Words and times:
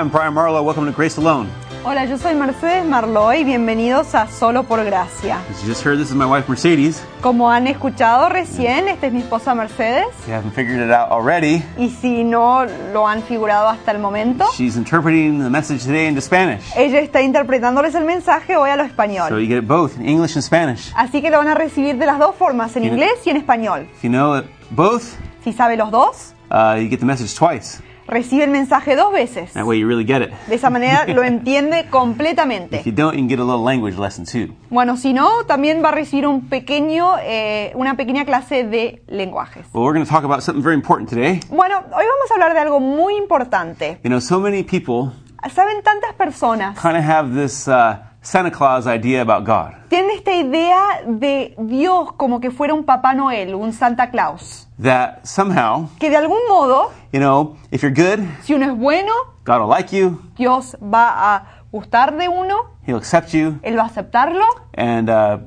Hi, 0.00 0.02
I'm 0.02 0.08
Brian 0.08 0.32
Marlowe. 0.32 0.62
Welcome 0.62 0.86
to 0.86 0.92
Grace 0.92 1.18
Alone. 1.18 1.46
Hola, 1.84 2.06
yo 2.06 2.16
soy 2.16 2.34
Mercedes 2.34 2.86
Marloy, 2.86 3.44
bienvenidos 3.44 4.14
a 4.14 4.26
Solo 4.28 4.62
por 4.62 4.82
Gracia. 4.82 5.42
As 5.50 5.60
you 5.62 5.68
just 5.68 5.84
heard, 5.84 5.98
this 5.98 6.08
is 6.08 6.14
my 6.14 6.24
wife 6.24 6.48
Mercedes. 6.48 7.02
Como 7.20 7.50
han 7.50 7.66
escuchado 7.66 8.30
recién, 8.30 8.88
esta 8.88 9.08
es 9.08 9.12
mi 9.12 9.20
esposa 9.20 9.54
Mercedes 9.54 10.06
If 10.20 10.28
you 10.28 10.32
haven't 10.32 10.54
figured 10.54 10.80
it 10.82 10.90
out 10.90 11.10
already, 11.10 11.62
y 11.76 11.90
si 11.90 12.24
no 12.24 12.64
lo 12.94 13.06
han 13.06 13.22
figurado 13.22 13.68
hasta 13.68 13.90
el 13.90 13.98
momento, 13.98 14.46
she's 14.56 14.76
interpreting 14.78 15.38
the 15.38 15.50
message 15.50 15.84
today 15.84 16.06
into 16.08 16.22
Spanish. 16.22 16.62
ella 16.78 17.00
está 17.00 17.20
interpretándoles 17.20 17.94
el 17.94 18.06
mensaje 18.06 18.56
hoy 18.56 18.70
a 18.70 18.76
lo 18.76 18.84
So 18.84 18.88
español. 18.88 19.28
you 19.38 19.46
get 19.46 19.58
it 19.62 19.68
both 19.68 19.98
in 19.98 20.08
English 20.08 20.34
and 20.34 20.42
Spanish. 20.42 20.90
Así 20.96 21.20
que 21.20 21.28
lo 21.30 21.36
van 21.36 21.48
a 21.48 21.54
recibir 21.54 21.98
de 21.98 22.06
las 22.06 22.18
dos 22.18 22.34
formas, 22.36 22.74
en 22.74 22.84
inglés 22.84 23.20
y 23.26 23.30
en 23.30 23.36
español. 23.36 23.86
If 23.96 24.02
you 24.02 24.08
know 24.08 24.38
it 24.38 24.46
both, 24.70 25.02
Si 25.44 25.52
sabe 25.52 25.76
los 25.76 25.90
dos, 25.90 26.32
uh, 26.50 26.76
you 26.78 26.88
get 26.88 27.00
the 27.00 27.06
message 27.06 27.34
twice. 27.34 27.82
Recibe 28.10 28.44
el 28.44 28.50
mensaje 28.50 28.96
dos 28.96 29.12
veces. 29.12 29.52
That 29.54 29.64
way 29.64 29.78
you 29.78 29.88
really 29.88 30.04
get 30.04 30.22
it. 30.22 30.30
De 30.48 30.56
esa 30.56 30.68
manera 30.70 31.06
lo 31.08 31.22
entiende 31.22 31.86
completamente. 31.88 32.80
If 32.80 32.86
you 32.86 32.92
don't, 32.92 33.14
you 33.14 33.20
can 33.20 33.28
get 33.28 33.38
a 33.38 33.44
little 33.44 33.64
language 33.64 33.96
lesson 33.96 34.26
too. 34.26 34.54
Bueno, 34.68 34.96
si 34.96 35.12
no, 35.12 35.44
también 35.46 35.82
va 35.82 35.88
a 35.88 35.92
recibir 35.92 36.26
un 36.26 36.48
pequeño, 36.48 37.14
eh, 37.22 37.72
una 37.74 37.96
pequeña 37.96 38.24
clase 38.24 38.64
de 38.64 39.02
lenguajes. 39.08 39.66
Well, 39.72 39.84
we're 39.84 39.94
going 39.94 40.04
to 40.04 40.10
talk 40.10 40.24
about 40.24 40.42
something 40.42 40.62
very 40.62 40.74
important 40.76 41.08
today. 41.08 41.40
Bueno, 41.48 41.78
hoy 41.78 42.04
vamos 42.04 42.30
a 42.30 42.34
hablar 42.34 42.54
de 42.54 42.60
algo 42.60 42.80
muy 42.80 43.16
importante. 43.16 43.98
You 44.02 44.10
know, 44.10 44.20
so 44.20 44.40
many 44.40 44.62
people 44.62 45.12
Saben, 45.48 45.82
tantas 45.82 46.12
personas 46.14 46.78
kind 46.78 46.96
of 46.98 47.04
have 47.04 47.34
this 47.34 47.66
uh, 47.66 47.96
Santa 48.22 48.50
Claus 48.50 48.86
idea 48.86 49.22
about 49.22 49.46
God. 49.46 49.72
tienen 49.88 50.10
esta 50.10 50.32
idea 50.32 50.76
de 51.06 51.54
Dios 51.58 52.12
como 52.16 52.40
que 52.40 52.50
fuera 52.50 52.74
un 52.74 52.84
Papá 52.84 53.14
Noel, 53.14 53.54
un 53.54 53.72
Santa 53.72 54.10
Claus. 54.10 54.68
That 54.82 55.24
somehow, 55.24 55.88
Que 55.98 56.10
de 56.10 56.16
algún 56.16 56.38
modo, 56.48 56.90
you 57.12 57.20
know, 57.20 57.56
if 57.70 57.82
you're 57.82 57.94
good, 57.94 58.24
si 58.42 58.54
uno 58.54 58.66
es 58.66 58.76
bueno, 58.76 59.12
God 59.46 59.60
will 59.60 59.68
like 59.70 59.96
you, 59.96 60.20
Dios 60.36 60.76
va 60.82 61.34
a 61.36 61.44
gustar 61.72 62.16
de 62.16 62.28
uno, 62.28 62.56
He'll 62.86 62.96
accept 62.96 63.30
you, 63.32 63.58
Él 63.62 63.76
va 63.78 63.82
a 63.82 63.86
aceptarlo 63.86 64.44
and 64.76 65.08
uh, 65.10 65.38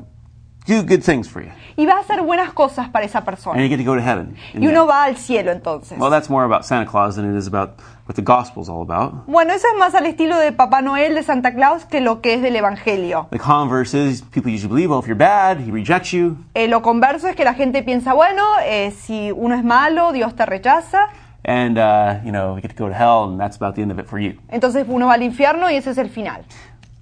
do 0.66 0.82
good 0.84 1.02
things 1.04 1.28
for 1.30 1.42
you. 1.44 1.52
y 1.76 1.86
va 1.86 1.94
a 1.94 2.00
hacer 2.00 2.22
buenas 2.22 2.54
cosas 2.54 2.90
para 2.90 3.06
esa 3.06 3.20
And 3.20 3.26
persona. 3.26 3.62
you 3.62 3.68
get 3.70 3.78
to 3.78 3.84
go 3.84 3.96
to 3.96 4.02
heaven. 4.02 4.36
Y 4.54 4.68
uno 4.68 4.86
va 4.86 5.04
al 5.06 5.18
cielo 5.18 5.52
entonces. 5.52 5.98
Well, 6.00 6.10
that's 6.12 6.30
more 6.30 6.46
about 6.46 6.64
Santa 6.64 6.90
Claus 6.90 7.16
than 7.16 7.34
it 7.34 7.38
is 7.38 7.48
about 7.48 7.80
what 8.06 8.16
the 8.16 8.22
gospel's 8.22 8.70
all 8.70 8.82
about. 8.82 9.26
Bueno, 9.28 9.54
eso 9.54 9.68
es 9.74 9.80
más 9.80 9.96
al 9.96 10.06
estilo 10.06 10.38
de 10.38 10.52
Papá 10.52 10.82
Noel, 10.82 11.16
de 11.16 11.24
Santa 11.24 11.54
Claus, 11.54 11.86
que 11.86 12.00
lo 12.02 12.22
que 12.22 12.36
es 12.36 12.42
del 12.42 12.56
Evangelio. 12.56 13.28
The 13.32 13.40
converse 13.40 13.94
is 13.98 14.22
people 14.22 14.52
usually 14.54 14.70
believe, 14.70 14.90
well, 14.90 15.00
if 15.00 15.08
you're 15.08 15.18
bad, 15.18 15.58
He 15.60 15.72
rejects 15.72 16.12
you. 16.12 16.38
Eh, 16.54 16.68
lo 16.68 16.82
converso 16.82 17.28
es 17.28 17.36
que 17.36 17.44
la 17.44 17.54
gente 17.56 17.82
piensa, 17.84 18.14
bueno, 18.14 18.44
eh, 18.66 18.92
si 18.92 19.32
uno 19.32 19.56
es 19.56 19.64
malo, 19.64 20.12
Dios 20.12 20.36
te 20.36 20.46
rechaza, 20.46 21.08
And, 21.46 21.78
uh, 21.78 22.24
you 22.24 22.32
know, 22.32 22.56
you 22.56 22.62
get 22.62 22.74
to 22.74 22.78
go 22.82 22.88
to 22.88 22.96
hell, 22.96 23.26
and 23.30 23.38
that's 23.38 23.58
about 23.58 23.76
the 23.76 23.82
end 23.82 23.92
of 23.92 24.00
it 24.00 24.06
for 24.06 24.18
you. 24.18 24.36
entonces 24.50 24.86
uno 24.88 25.08
va 25.08 25.16
al 25.16 25.24
infierno 25.24 25.70
y 25.70 25.76
ese 25.76 25.90
es 25.92 25.98
el 25.98 26.10
final. 26.10 26.46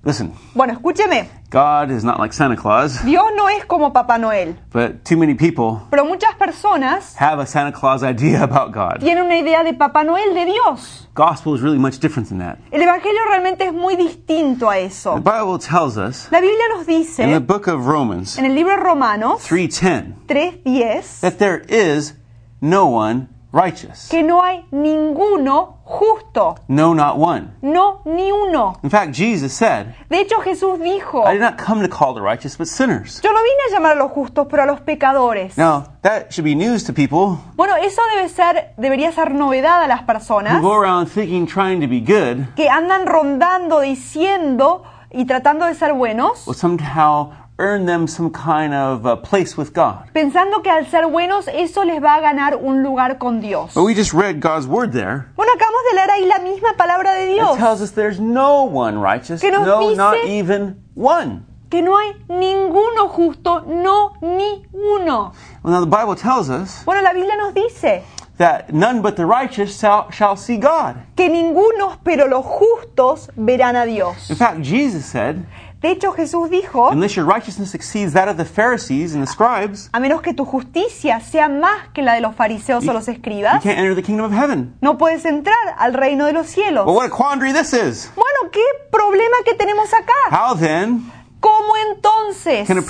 Listen, 0.04 0.34
Bueno, 0.56 0.74
escúcheme, 0.74 1.30
God 1.52 1.92
is 1.92 2.04
not 2.04 2.18
like 2.20 2.34
Santa 2.34 2.56
Claus, 2.56 3.04
Dios 3.06 3.24
no 3.36 3.48
es 3.50 3.66
como 3.66 3.94
Papá 3.94 4.18
Noel, 4.18 4.56
but 4.74 5.04
too 5.04 5.16
many 5.16 5.36
people 5.36 5.82
pero 5.92 6.06
muchas 6.06 6.34
personas 6.40 7.16
have 7.22 7.40
a 7.40 7.46
Santa 7.46 7.72
Claus 7.72 8.02
idea 8.02 8.42
about 8.42 8.74
God. 8.74 9.00
tienen 9.00 9.26
una 9.26 9.38
idea 9.38 9.64
de 9.64 9.74
Papá 9.76 10.04
Noel 10.04 10.34
de 10.34 10.46
Dios. 10.46 11.08
Gospel 11.14 11.54
is 11.54 11.62
really 11.62 11.78
much 11.78 12.00
different 12.00 12.30
than 12.30 12.40
that. 12.40 12.58
El 12.72 12.82
Evangelio 12.82 13.20
realmente 13.30 13.66
es 13.66 13.74
muy 13.74 13.96
distinto 13.96 14.72
a 14.72 14.80
eso. 14.80 15.14
The. 15.16 15.22
Bible 15.22 15.60
tells 15.60 15.98
us 15.98 16.28
La 16.32 16.40
Biblia 16.40 16.68
nos 16.76 16.88
dice. 16.88 17.24
in 17.24 17.32
the 17.32 17.40
book 17.40 17.68
of 17.68 17.86
Romans 17.86 18.40
en 18.40 18.46
el 18.46 18.56
libro 18.56 18.76
de 18.76 18.82
Romanos 18.82 19.44
3:10 19.48 20.16
3.10 20.26 21.20
that 21.22 21.38
there 21.38 21.62
is 21.70 22.16
no 22.60 22.88
one 22.88 23.28
righteous. 23.54 24.08
que 24.10 24.24
no 24.24 24.42
hay 24.44 24.66
ninguno 24.72 25.80
justo, 25.84 26.56
No, 26.68 26.94
not 26.94 27.18
one. 27.18 27.50
no 27.62 28.02
ni 28.06 28.32
uno. 28.32 28.78
In 28.84 28.90
fact, 28.90 29.14
Jesus 29.14 29.52
said, 29.54 29.94
De 30.10 30.20
hecho 30.22 30.40
Jesús 30.42 30.80
dijo, 30.80 31.26
I 31.28 31.34
did 31.34 31.42
not 31.42 31.58
come 31.58 31.86
to 31.86 31.90
call 31.90 32.14
the 32.14 32.22
righteous, 32.22 32.58
but 32.58 32.68
sinners. 32.68 33.20
yo 33.22 33.32
no 33.32 33.40
vine 33.40 33.60
a 33.70 33.74
llamar 33.74 33.92
a 33.98 34.00
los 34.00 34.12
justos, 34.12 34.48
pero 34.50 34.64
a 34.64 34.66
los 34.66 34.80
pecadores. 34.82 35.58
Now, 35.58 35.86
that 36.02 36.32
should 36.32 36.46
be 36.46 36.56
news 36.56 36.84
to 36.86 36.94
people 36.94 37.38
Bueno, 37.56 37.76
eso 37.76 38.02
debe 38.16 38.30
ser, 38.30 38.74
debería 38.78 39.12
ser 39.12 39.34
novedad 39.34 39.84
a 39.84 39.88
las 39.88 40.02
who 40.02 40.06
personas 40.08 40.62
go 40.62 40.74
around 40.74 41.08
thinking, 41.10 41.46
trying 41.46 41.82
to 41.82 41.88
be 41.88 42.00
good, 42.00 42.54
que 42.56 42.70
andan 42.70 43.06
rondando 43.06 43.82
diciendo 43.82 44.84
y 45.14 45.26
tratando 45.26 45.66
de 45.66 45.76
ser 45.76 45.92
buenos, 45.94 46.48
will 46.48 46.56
somehow 46.56 47.32
earn 47.62 47.86
them 47.86 48.08
some 48.08 48.32
kind 48.32 48.74
of 48.74 49.06
uh, 49.06 49.16
place 49.16 49.56
with 49.56 49.72
God. 49.74 50.10
pensando 50.14 50.62
que 50.64 50.72
al 50.72 50.86
ser 50.88 51.08
buenos 51.08 51.48
eso 51.48 51.84
les 51.86 52.02
va 52.02 52.16
a 52.16 52.22
ganar 52.22 52.56
un 52.56 52.82
lugar 52.84 53.18
con 53.20 53.40
Dios. 53.40 53.74
But 53.76 53.84
we 53.84 53.94
just 53.94 54.14
read 54.14 54.40
God's 54.42 54.68
word 54.68 54.92
there. 54.92 55.28
Bueno, 55.36 55.52
acabamos 55.54 55.82
de 55.90 55.96
leer 55.96 56.10
ahí 56.10 56.26
la 56.28 56.40
misma 56.40 56.76
palabra 56.78 57.14
de 57.14 57.32
It 57.32 57.36
Dios, 57.36 57.58
tells 57.58 57.82
us 57.82 57.92
there's 57.92 58.20
no 58.20 58.64
one 58.64 58.98
righteous. 59.00 59.44
No, 59.44 59.94
not 59.94 60.18
even 60.26 60.82
one. 60.96 61.46
que 61.70 61.82
no 61.82 61.96
hay 61.98 62.14
ninguno 62.28 63.08
justo, 63.10 63.62
no 63.66 64.14
ni 64.22 64.66
uno. 64.74 65.32
Well, 65.64 65.74
now 65.74 65.80
the 65.80 65.86
Bible 65.86 66.16
tells 66.16 66.50
us 66.50 66.84
Bueno, 66.84 67.02
la 67.02 67.14
Biblia 67.14 67.38
nos 67.38 67.54
dice 67.54 68.04
that 68.38 68.74
none 68.74 69.02
but 69.02 69.16
the 69.16 69.26
righteous 69.26 69.80
shall, 69.80 70.10
shall 70.12 70.36
see 70.36 70.58
God. 70.58 70.98
que 71.16 71.30
ninguno, 71.30 72.00
pero 72.04 72.28
los 72.28 72.44
justos 72.46 73.30
verán 73.38 73.76
a 73.78 73.86
Dios. 73.86 74.30
In 74.30 74.36
fact, 74.36 74.62
Jesus 74.62 75.06
said, 75.06 75.46
De 75.82 75.90
hecho, 75.90 76.12
Jesús 76.12 76.52
dijo, 76.52 76.92
unless 76.92 77.16
your 77.16 77.26
righteousness 77.26 77.74
exceeds 77.74 78.14
that 78.14 78.28
of 78.30 78.38
the 78.38 78.46
Pharisees 78.46 79.16
and 79.16 79.26
the 79.26 79.32
scribes, 79.32 79.90
a 79.94 80.00
menos 80.00 80.22
que 80.22 80.32
tu 80.32 80.46
justicia 80.46 81.20
sea 81.22 81.50
más 81.50 81.90
que 81.92 82.04
la 82.04 82.14
de 82.14 82.22
los 82.22 82.36
fariseos 82.36 82.88
o 82.88 82.94
los 82.94 83.08
you 83.08 83.14
escribas, 83.14 83.64
can't 83.64 83.80
enter 83.80 83.96
the 83.96 84.04
kingdom 84.04 84.26
of 84.26 84.32
heaven. 84.32 84.76
no 84.80 85.00
puedes 85.00 85.26
entrar 85.26 85.58
al 85.80 85.94
reino 85.96 86.28
de 86.28 86.34
los 86.34 86.46
cielos. 86.48 86.86
Well, 86.86 86.96
what 86.96 87.08
a 87.08 87.10
quandary 87.10 87.52
this 87.52 87.74
is. 87.74 88.12
Bueno, 88.16 88.52
¿qué 88.52 88.62
problema 88.92 89.38
que 89.44 89.56
tenemos 89.56 89.92
acá? 89.92 90.14
How 90.30 90.56
then 90.56 91.12
¿Cómo 91.40 91.74
entonces 91.90 92.68
can 92.68 92.78
a 92.78 92.84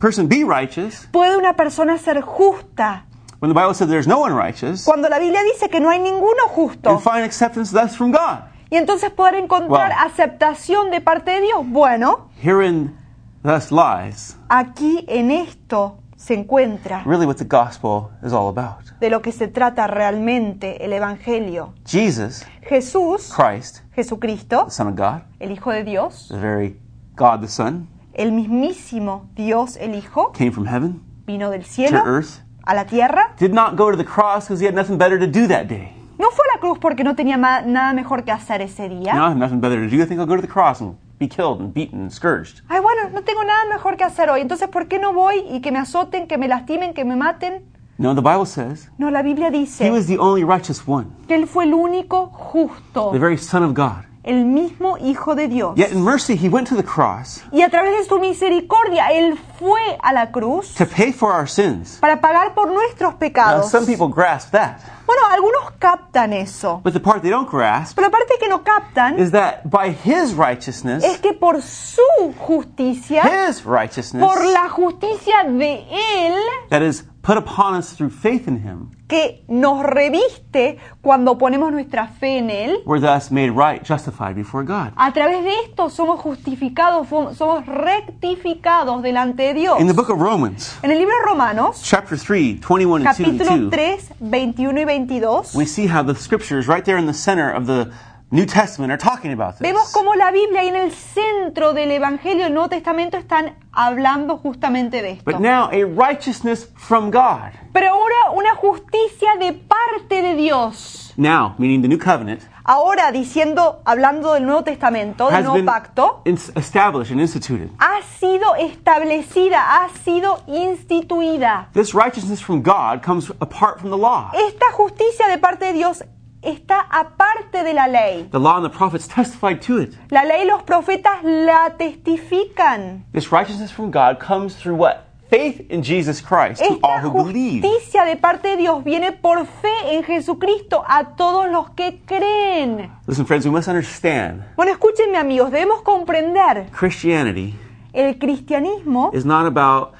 person 0.00 0.26
be 0.26 0.42
righteous 0.42 1.06
puede 1.12 1.36
una 1.36 1.54
persona 1.54 1.96
ser 1.98 2.20
justa 2.22 3.04
when 3.38 3.48
the 3.48 3.54
Bible 3.54 3.74
says 3.74 3.88
there's 3.88 4.08
no 4.08 4.18
one 4.18 4.34
righteous 4.34 4.82
cuando 4.84 5.08
la 5.08 5.20
Biblia 5.20 5.40
dice 5.44 5.68
que 5.70 5.78
no 5.78 5.88
hay 5.88 6.00
ninguno 6.00 6.48
justo? 6.48 6.90
and 6.90 7.00
find 7.00 7.24
acceptance 7.24 7.70
thus 7.70 7.94
from 7.94 8.10
God? 8.10 8.42
Y 8.74 8.76
entonces 8.76 9.12
poder 9.12 9.36
encontrar 9.36 9.92
Wow. 9.92 10.06
aceptación 10.06 10.90
de 10.90 11.00
parte 11.00 11.30
de 11.30 11.42
Dios. 11.42 11.60
Bueno, 11.64 12.28
Herein 12.42 12.96
thus 13.44 13.70
lies 13.70 14.36
aquí 14.48 15.04
en 15.06 15.30
esto 15.30 15.98
se 16.16 16.34
encuentra 16.34 17.04
really 17.06 17.24
what 17.24 17.36
the 17.36 17.44
gospel 17.44 18.08
is 18.26 18.32
all 18.32 18.48
about. 18.48 18.84
de 18.98 19.10
lo 19.10 19.22
que 19.22 19.30
se 19.30 19.46
trata 19.46 19.86
realmente 19.86 20.84
el 20.84 20.92
Evangelio. 20.92 21.72
Jesus, 21.86 22.44
Jesús, 22.62 23.32
Christ, 23.32 23.78
Jesucristo, 23.94 24.64
the 24.64 24.70
Son 24.72 24.88
of 24.88 24.96
God, 24.96 25.22
el 25.38 25.52
Hijo 25.52 25.70
de 25.70 25.84
Dios, 25.84 26.26
the 26.28 26.36
very 26.38 26.80
God 27.14 27.42
the 27.42 27.48
Son, 27.48 27.86
el 28.12 28.32
mismísimo 28.32 29.28
Dios 29.36 29.76
el 29.76 29.94
Hijo, 29.94 30.32
came 30.32 30.50
from 30.50 30.66
heaven 30.66 31.00
vino 31.26 31.50
del 31.50 31.62
to 31.62 31.68
cielo 31.68 32.02
earth, 32.04 32.40
a 32.66 32.74
la 32.74 32.86
tierra. 32.86 33.34
did 33.38 33.52
not 33.54 33.76
go 33.76 33.92
to 33.92 33.96
the 33.96 34.04
cross 34.04 34.46
because 34.48 34.58
he 34.58 34.66
had 34.66 34.74
nothing 34.74 34.98
better 34.98 35.16
to 35.16 35.28
do 35.28 35.46
that 35.46 35.68
day. 35.68 35.92
No 36.24 36.30
fue 36.30 36.42
a 36.50 36.56
la 36.56 36.60
cruz 36.60 36.78
porque 36.78 37.04
no 37.04 37.14
tenía 37.14 37.36
nada 37.36 37.92
mejor 37.92 38.24
que 38.24 38.32
hacer 38.32 38.62
ese 38.62 38.88
No, 38.88 39.00
día. 39.00 39.12
have 39.12 39.34
nothing 39.34 39.60
better 39.60 39.78
to 39.78 39.94
do. 39.94 40.02
I 40.02 40.06
think 40.06 40.18
I'll 40.18 40.26
go 40.26 40.36
to 40.36 40.40
the 40.40 40.48
cross 40.48 40.80
and 40.80 40.96
be 41.18 41.28
killed 41.28 41.60
and 41.60 41.74
beaten 41.74 42.00
and 42.00 42.10
scourged. 42.10 42.62
Ay, 42.70 42.80
bueno, 42.80 43.10
no 43.12 43.20
tengo 43.20 43.44
nada 43.44 43.66
mejor 43.70 43.98
que 43.98 44.04
hacer 44.04 44.30
hoy. 44.30 44.40
Entonces, 44.40 44.68
¿por 44.70 44.88
qué 44.88 44.98
no 44.98 45.12
voy 45.12 45.44
y 45.50 45.60
que 45.60 45.70
me 45.70 45.78
azoten, 45.78 46.26
que 46.26 46.38
me 46.38 46.48
lastimen, 46.48 46.94
que 46.94 47.04
me 47.04 47.14
maten? 47.14 47.62
No, 47.98 48.14
the 48.14 48.22
Bible 48.22 48.46
says 48.46 48.90
No, 48.96 49.10
la 49.10 49.20
Biblia 49.20 49.48
he 49.48 49.50
dice 49.50 49.90
was 49.90 50.06
the 50.06 50.16
only 50.18 50.44
righteous 50.44 50.82
one, 50.88 51.08
que 51.28 51.34
Él 51.36 51.46
fue 51.46 51.64
el 51.64 51.74
único 51.74 52.30
justo, 52.32 53.10
the 53.12 53.18
very 53.18 53.36
Son 53.36 53.62
of 53.62 53.74
God. 53.74 54.06
El 54.24 54.44
mismo 54.44 54.96
Hijo 54.98 55.34
de 55.34 55.48
Dios. 55.48 55.74
Yet 55.76 55.92
in 55.92 56.02
mercy, 56.02 56.34
he 56.36 56.48
went 56.48 56.68
to 56.68 56.76
the 56.76 56.82
cross 56.84 57.42
Y 57.52 57.62
a 57.62 57.68
través 57.70 57.96
de 57.98 58.04
su 58.04 58.18
misericordia, 58.18 59.08
Él 59.12 59.38
fue 59.58 59.98
a 60.02 60.12
la 60.12 60.30
cruz 60.32 60.74
to 60.74 60.86
pay 60.86 61.12
for 61.12 61.32
our 61.32 61.48
sins. 61.48 61.98
para 62.00 62.20
pagar 62.20 62.54
por 62.54 62.70
nuestros 62.70 63.12
Now, 63.12 63.18
pecados. 63.18 63.70
some 63.70 63.86
people 63.86 64.08
grasp 64.08 64.50
that, 64.52 64.78
Bueno, 65.06 65.22
algunos 65.30 65.70
captan 65.78 66.32
eso. 66.32 66.80
but 66.82 66.92
the 66.94 67.00
part 67.00 67.20
they 67.22 67.30
don't 67.30 67.48
grasp 67.50 67.94
Pero 67.94 68.08
la 68.08 68.10
parte 68.10 68.34
que 68.40 68.48
no 68.48 68.62
captan 68.64 69.18
is 69.18 69.30
that 69.32 69.62
by 69.64 69.90
his 69.90 70.34
righteousness, 70.34 71.04
es 71.04 71.18
que 71.18 71.34
por 71.34 71.60
su 71.62 72.00
justicia, 72.38 73.22
his 73.48 73.64
righteousness, 73.64 74.22
por 74.24 74.42
la 74.44 74.68
justicia 74.70 75.44
de 75.44 75.84
Él, 75.90 76.34
that 76.70 76.82
is 76.82 77.04
put 77.24 77.38
upon 77.38 77.74
us 77.74 77.94
through 77.96 78.10
faith 78.10 78.46
in 78.46 78.58
him, 78.58 78.90
que 79.08 79.42
nos 79.48 79.82
reviste 79.82 80.78
cuando 81.00 81.36
ponemos 81.38 81.72
nuestra 81.72 82.06
fe 82.06 82.38
en 82.38 82.50
Él, 82.50 82.82
we're 82.84 83.00
thus 83.00 83.30
made 83.30 83.50
right, 83.50 83.82
justified 83.82 84.36
before 84.36 84.62
God. 84.62 84.92
a 84.96 85.10
través 85.12 85.42
de 85.42 85.50
esto 85.64 85.88
somos 85.88 86.20
justificados, 86.20 87.08
somos 87.08 87.64
rectificados 87.66 89.02
delante 89.02 89.42
de 89.42 89.54
Dios. 89.54 89.80
In 89.80 89.86
the 89.86 89.94
book 89.94 90.10
of 90.10 90.20
Romans, 90.20 90.76
En 90.82 90.90
el 90.90 90.98
libro 90.98 91.14
de 91.16 91.30
Romanos, 91.30 91.80
chapter 91.82 92.16
3, 92.18 92.60
21 92.60 93.06
and 93.06 93.16
2 93.16 93.24
and 93.24 93.40
capítulo 93.40 93.70
2, 93.70 93.70
3, 93.70 94.08
21 94.30 94.78
y 94.78 94.84
22, 94.84 95.54
we 95.54 95.64
see 95.66 95.86
how 95.86 96.02
the 96.02 96.14
scriptures 96.14 96.68
right 96.68 96.84
there 96.84 96.98
in 96.98 97.06
the 97.06 97.14
center 97.14 97.50
of 97.50 97.66
the 97.66 97.90
New 98.34 98.46
Testament 98.46 98.90
are 98.90 98.98
talking 98.98 99.30
about 99.32 99.60
Vemos 99.60 99.84
this. 99.84 99.92
cómo 99.92 100.16
la 100.16 100.32
Biblia 100.32 100.64
y 100.64 100.66
en 100.66 100.74
el 100.74 100.90
centro 100.90 101.72
del 101.72 101.92
Evangelio 101.92 102.42
del 102.42 102.52
Nuevo 102.52 102.68
Testamento 102.68 103.16
están 103.16 103.54
hablando 103.70 104.38
justamente 104.38 105.02
de 105.02 105.12
esto. 105.12 105.24
But 105.24 105.38
now 105.38 105.68
a 105.70 105.84
righteousness 105.84 106.68
from 106.74 107.12
God. 107.12 107.52
Pero 107.72 107.90
ahora 107.90 108.32
una 108.34 108.56
justicia 108.56 109.36
de 109.38 109.52
parte 109.52 110.20
de 110.20 110.34
Dios. 110.34 111.14
Now, 111.16 111.54
meaning 111.58 111.82
the 111.82 111.86
new 111.86 111.96
covenant, 111.96 112.42
Ahora 112.64 113.12
diciendo, 113.12 113.82
hablando 113.84 114.32
del 114.32 114.46
Nuevo 114.46 114.64
Testamento, 114.64 115.30
del 115.30 115.44
nuevo 115.44 115.64
pacto, 115.64 116.22
established 116.24 117.12
and 117.12 117.20
instituted. 117.20 117.70
ha 117.78 118.00
sido 118.18 118.56
establecida, 118.56 119.60
ha 119.76 119.90
sido 120.02 120.42
instituida. 120.48 121.68
This 121.72 121.94
righteousness 121.94 122.42
from 122.42 122.62
God 122.62 123.00
comes 123.00 123.30
apart 123.38 123.78
from 123.78 123.90
the 123.90 123.96
law. 123.96 124.32
Esta 124.32 124.72
justicia 124.72 125.28
de 125.28 125.38
parte 125.38 125.66
de 125.66 125.74
Dios 125.74 126.02
está 126.44 126.86
aparte 126.90 127.62
de 127.62 127.72
la 127.72 127.86
ley. 127.86 128.28
The 128.30 128.38
law 128.38 128.56
and 128.56 128.64
the 128.64 128.76
prophets 128.76 129.06
testified 129.08 129.60
to 129.62 129.78
it. 129.78 129.94
La 130.10 130.22
ley 130.24 130.42
y 130.42 130.44
los 130.44 130.62
profetas 130.62 131.22
la 131.22 131.70
testifican. 131.76 133.04
This 133.12 133.30
righteousness 133.32 133.70
from 133.70 133.90
God 133.90 134.18
comes 134.18 134.54
through 134.56 134.76
what? 134.76 135.04
Faith 135.30 135.66
in 135.70 135.82
Jesus 135.82 136.20
Christ 136.20 136.62
to 136.62 136.78
all 136.82 136.98
Esta 136.98 137.08
who 137.08 137.24
believe. 137.24 137.62
justicia 137.62 138.04
de 138.04 138.16
parte 138.16 138.48
de 138.48 138.56
Dios 138.58 138.84
viene 138.84 139.12
por 139.12 139.46
fe 139.46 139.94
en 139.96 140.04
Jesucristo 140.04 140.84
a 140.86 141.16
todos 141.16 141.50
los 141.50 141.70
que 141.70 142.02
creen. 142.06 142.90
Listen, 143.06 143.24
friends, 143.24 143.46
we 143.46 143.50
must 143.50 143.66
understand 143.66 144.44
Bueno, 144.54 144.72
escúchenme 144.72 145.16
amigos, 145.16 145.50
debemos 145.50 145.82
comprender, 145.82 146.70
Christianity 146.70 147.54
el 147.94 148.18
cristianismo 148.18 149.10
is 149.14 149.24
not 149.24 149.46
about 149.46 149.94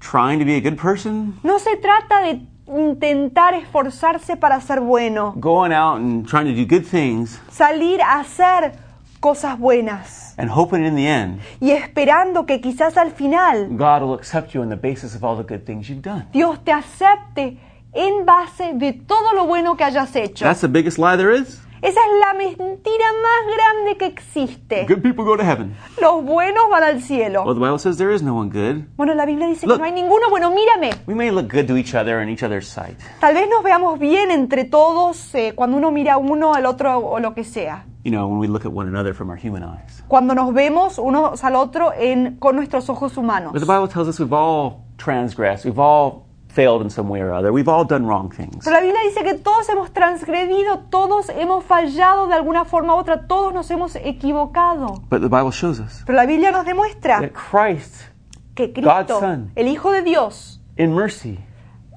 trying 0.00 0.38
to 0.38 0.44
be 0.44 0.54
a 0.54 0.60
good 0.60 0.76
person, 0.78 1.38
no 1.42 1.58
se 1.58 1.76
trata 1.76 2.20
de 2.20 2.46
intentar 2.66 3.54
esforzarse 3.54 4.36
para 4.36 4.60
ser 4.60 4.80
bueno, 4.80 5.34
going 5.36 5.72
out 5.72 5.98
and 5.98 6.26
trying 6.26 6.46
to 6.46 6.54
do 6.54 6.64
good 6.64 6.84
things, 6.84 7.40
salir 7.50 8.00
a 8.00 8.20
hacer 8.20 8.72
cosas 9.20 9.58
buenas 9.58 10.34
and 10.36 10.50
hoping 10.50 10.84
in 10.84 10.96
the 10.96 11.06
end 11.06 11.40
y 11.60 11.70
esperando 11.70 12.44
que 12.44 12.60
quizás 12.60 12.96
al 12.96 13.12
final 13.12 13.68
God 13.70 14.02
will 14.02 14.14
accept 14.14 14.52
you 14.52 14.60
on 14.62 14.68
the 14.68 14.76
basis 14.76 15.14
of 15.14 15.22
all 15.22 15.36
the 15.36 15.44
good 15.44 15.64
things 15.64 15.88
you've 15.88 16.02
done. 16.02 16.26
Dios 16.32 16.58
te 16.64 16.72
acepte 16.72 17.58
en 17.92 18.24
base 18.24 18.72
de 18.74 18.92
todo 18.92 19.32
lo 19.34 19.46
bueno 19.46 19.76
que 19.76 19.84
hayas 19.84 20.14
hecho. 20.16 20.44
That's 20.44 20.60
the 20.60 20.68
biggest 20.68 20.98
lie 20.98 21.16
there 21.16 21.32
is. 21.32 21.60
Esa 21.82 21.98
es 22.00 22.20
la 22.20 22.32
mentira 22.34 23.06
más 23.22 23.56
grande 23.56 23.96
que 23.98 24.06
existe. 24.06 24.86
Good 24.88 25.02
people 25.02 25.24
go 25.24 25.36
to 25.36 25.42
heaven. 25.42 25.74
Los 26.00 26.22
buenos 26.24 26.70
van 26.70 26.84
al 26.84 27.02
cielo. 27.02 27.42
Well, 27.44 27.54
the 27.54 27.60
Bible 27.60 27.78
says 27.80 27.96
there 27.98 28.14
is 28.14 28.22
no 28.22 28.36
one 28.36 28.50
good. 28.50 28.84
Bueno, 28.96 29.14
la 29.14 29.26
Biblia 29.26 29.48
dice 29.48 29.66
Look. 29.66 29.78
que 29.78 29.80
no 29.80 29.84
hay 29.86 29.92
ninguno 29.92 30.30
bueno. 30.30 30.52
Mírame. 30.52 30.90
We 31.08 31.14
may 31.16 31.32
look 31.32 31.52
good 31.52 31.66
to 31.66 31.76
each 31.76 31.92
other 31.96 32.22
in 32.22 32.28
each 32.28 32.44
other's 32.44 32.68
sight, 32.68 32.96
Tal 33.20 33.34
vez 33.34 33.48
nos 33.48 33.64
veamos 33.64 33.98
bien 33.98 34.30
entre 34.30 34.64
todos 34.64 35.34
eh, 35.34 35.54
cuando 35.56 35.76
uno 35.76 35.90
mira 35.90 36.14
a 36.14 36.18
uno, 36.18 36.54
al 36.54 36.66
otro 36.66 36.98
o 36.98 37.18
lo 37.18 37.34
que 37.34 37.42
sea. 37.42 37.84
you 38.04 38.10
know, 38.12 38.28
when 38.28 38.38
we 38.38 38.46
look 38.46 38.64
at 38.64 38.72
one 38.72 38.88
another 38.88 39.12
from 39.12 39.28
our 39.30 39.36
human 39.36 39.64
eyes. 39.64 40.04
Cuando 40.06 40.34
nos 40.36 40.52
vemos 40.54 40.98
unos 40.98 41.42
al 41.42 41.56
otro 41.56 41.92
en, 41.92 42.36
con 42.38 42.54
nuestros 42.54 42.88
ojos 42.90 43.16
humanos. 43.16 43.52
But 43.52 43.60
the 43.60 43.66
Bible 43.66 43.88
tells 43.88 44.06
us 44.08 44.20
we've 44.20 44.32
all 44.32 44.84
transgressed, 44.98 45.64
we've 45.64 45.80
all 45.80 46.26
failed 46.54 46.82
in 46.82 46.90
some 46.90 47.08
way 47.08 47.20
or 47.20 47.32
other, 47.32 47.52
we've 47.52 47.68
all 47.68 47.84
done 47.84 48.06
wrong 48.06 48.30
things. 48.30 48.64
Pero 48.64 48.76
la 48.76 48.82
Biblia 48.82 49.00
dice 49.04 49.22
que 49.24 49.34
todos 49.34 49.68
hemos 49.68 49.90
transgredido, 49.92 50.80
todos 50.90 51.28
hemos 51.30 51.64
fallado 51.64 52.28
de 52.28 52.34
alguna 52.34 52.64
forma 52.64 52.94
u 52.94 52.98
otra, 52.98 53.26
todos 53.26 53.52
nos 53.54 53.70
hemos 53.70 53.96
equivocado. 53.96 55.02
But 55.08 55.20
the 55.22 55.28
Bible 55.28 55.50
shows 55.50 55.80
us 55.80 56.02
Pero 56.06 56.16
la 56.16 56.26
Biblia 56.26 56.50
nos 56.52 56.64
demuestra 56.64 57.20
that 57.20 57.32
Christ, 57.32 58.02
que 58.54 58.68
God's 58.68 59.06
Cristo, 59.06 59.20
Son. 59.20 59.50
el 59.56 59.66
Hijo 59.68 59.90
de 59.92 60.02
Dios, 60.02 60.60
in 60.76 60.92
mercy, 60.94 61.38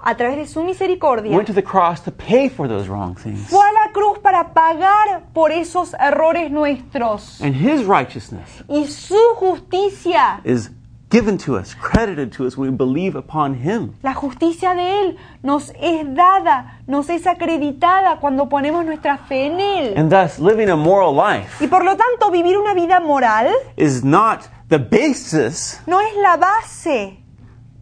a 0.08 0.16
través 0.16 0.38
de 0.38 0.46
su 0.46 0.64
misericordia, 0.64 1.36
went 1.36 1.48
to 1.48 1.54
the 1.54 1.64
cross 1.64 2.02
to 2.02 2.12
pay 2.12 2.48
for 2.48 2.68
those 2.68 2.88
wrong 2.88 3.16
things. 3.16 3.48
fue 3.50 3.60
a 3.68 3.72
la 3.74 3.92
cruz 3.92 4.20
para 4.20 4.54
pagar 4.54 5.24
por 5.34 5.52
esos 5.52 5.94
errores 6.00 6.52
nuestros. 6.52 7.42
And 7.42 7.56
his 7.56 7.86
righteousness 7.86 8.64
Y 8.68 8.86
su 8.86 9.18
justicia, 9.38 10.42
is 10.44 10.70
given 11.10 11.38
to 11.38 11.56
us, 11.56 11.74
credited 11.76 12.32
to 12.34 12.46
us 12.46 12.58
when 12.58 12.72
we 12.72 12.76
believe 12.76 13.16
upon 13.16 13.54
him. 13.56 13.94
la 14.04 14.14
justicia 14.14 14.74
de 14.74 15.02
Él, 15.02 15.18
nos 15.44 15.72
es 15.80 16.04
dada, 16.16 16.80
nos 16.88 17.10
es 17.10 17.26
acreditada 17.28 18.20
cuando 18.20 18.50
ponemos 18.50 18.86
nuestra 18.86 19.18
fe 19.18 19.46
en 19.48 19.60
Él. 19.60 19.94
And 19.98 20.10
thus, 20.12 20.40
living 20.40 20.70
a 20.70 20.76
moral 20.76 21.14
life 21.16 21.64
Y 21.64 21.68
por 21.68 21.84
lo 21.84 21.96
tanto, 21.96 22.32
vivir 22.32 22.58
una 22.58 22.74
vida 22.74 23.00
moral 23.00 23.48
is 23.78 24.04
not 24.04 24.42
the 24.70 24.80
basis 24.80 25.80
no 25.86 26.00
es 26.02 26.16
la 26.22 26.38
base 26.38 27.18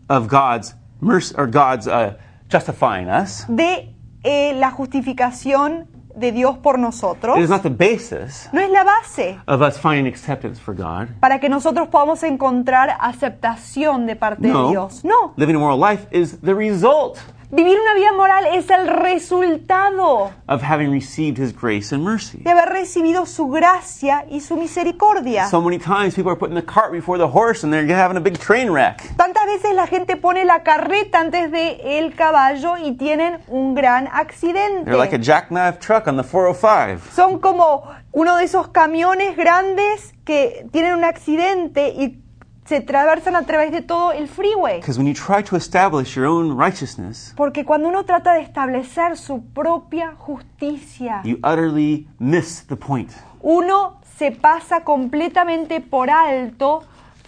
of 0.09 0.27
God's 0.27 0.75
mercy 0.99 1.33
or 1.37 1.47
God's 1.47 1.87
uh, 1.87 2.15
justifying 2.49 3.07
us. 3.09 3.45
de 3.47 3.95
eh, 4.23 4.53
la 4.55 4.71
justificación 4.71 5.87
de 6.15 6.31
Dios 6.31 6.57
por 6.57 6.77
nosotros. 6.79 7.37
It 7.37 7.43
is 7.43 7.49
not 7.49 7.61
the 7.63 7.69
basis 7.69 8.49
No 8.53 8.61
es 8.61 8.69
la 8.69 8.83
base 8.83 9.39
of 9.47 9.61
us 9.61 9.79
finding 9.79 10.07
acceptance 10.07 10.59
for 10.61 10.75
God. 10.75 11.07
para 11.19 11.39
que 11.39 11.49
nosotros 11.49 11.87
podamos 11.89 12.23
encontrar 12.23 12.95
aceptación 12.99 14.05
de 14.05 14.15
parte 14.15 14.41
de 14.47 14.53
No. 14.53 14.69
Dios. 14.69 15.03
No. 15.03 15.33
Living 15.37 15.55
a 15.55 15.59
moral 15.59 15.79
life 15.79 16.05
is 16.11 16.39
the 16.41 16.53
result 16.53 17.17
Vivir 17.55 17.79
una 17.79 17.93
vida 17.93 18.11
moral 18.13 18.45
es 18.51 18.67
el 18.71 18.87
resultado 18.87 20.31
of 20.47 20.63
having 20.63 20.89
received 20.91 21.37
his 21.37 21.53
grace 21.53 21.93
and 21.93 22.03
mercy. 22.03 22.39
de 22.39 22.49
haber 22.49 22.69
recibido 22.69 23.27
su 23.27 23.47
gracia 23.47 24.25
y 24.27 24.39
su 24.39 24.57
misericordia. 24.57 25.47
So 25.49 25.61
many 25.61 25.77
times 25.77 26.15
people 26.15 26.31
are 26.31 26.39
putting 26.39 26.55
the 26.55 26.65
cart 26.65 26.91
before 26.91 27.19
the 27.19 27.27
horse 27.27 27.63
and 27.63 27.71
they're 27.71 27.85
having 27.95 28.17
a 28.17 28.19
big 28.19 28.39
train 28.39 28.71
wreck. 28.71 29.03
Tantas 29.17 29.45
veces 29.45 29.75
la 29.75 29.85
gente 29.85 30.17
pone 30.17 30.45
la 30.45 30.63
carreta 30.63 31.19
antes 31.19 31.51
de 31.51 31.99
el 31.99 32.15
caballo 32.15 32.77
y 32.77 32.93
tienen 32.97 33.37
un 33.47 33.75
gran 33.75 34.07
accidente. 34.11 34.85
They're 34.85 34.97
like 34.97 35.13
a 35.13 35.19
jackknife 35.19 35.77
truck 35.79 36.07
on 36.07 36.17
the 36.17 36.23
405. 36.23 37.11
Son 37.13 37.37
como 37.39 37.83
uno 38.13 38.37
de 38.37 38.45
esos 38.45 38.69
camiones 38.69 39.37
grandes 39.37 40.15
que 40.25 40.65
tienen 40.71 40.95
un 40.95 41.03
accidente 41.03 41.89
y 41.89 42.22
se 42.65 42.81
traversan 42.81 43.35
a 43.35 43.43
través 43.43 43.71
de 43.71 43.81
todo 43.81 44.11
el 44.13 44.27
freeway. 44.27 44.81
When 44.97 45.07
you 45.07 45.13
try 45.13 45.43
to 45.43 45.55
establish 45.57 46.15
your 46.15 46.25
own 46.27 46.57
righteousness, 46.57 47.33
Porque 47.35 47.65
cuando 47.65 47.89
uno 47.89 48.03
trata 48.05 48.33
de 48.33 48.41
establecer 48.41 49.17
su 49.17 49.43
propia 49.53 50.13
justicia, 50.17 51.21
you 51.23 51.37
utterly 51.43 52.07
miss 52.19 52.65
the 52.67 52.75
point. 52.75 53.11
uno 53.41 53.99
se 54.17 54.31
pasa 54.31 54.83
completamente 54.83 55.81
por 55.81 56.09
alto, 56.09 56.83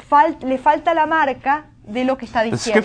fal- 0.10 0.38
le 0.44 0.58
falta 0.58 0.94
la 0.94 1.06
marca 1.06 1.66
de 1.86 2.04
lo 2.06 2.18
que 2.18 2.26
está 2.26 2.42
diciendo. 2.44 2.82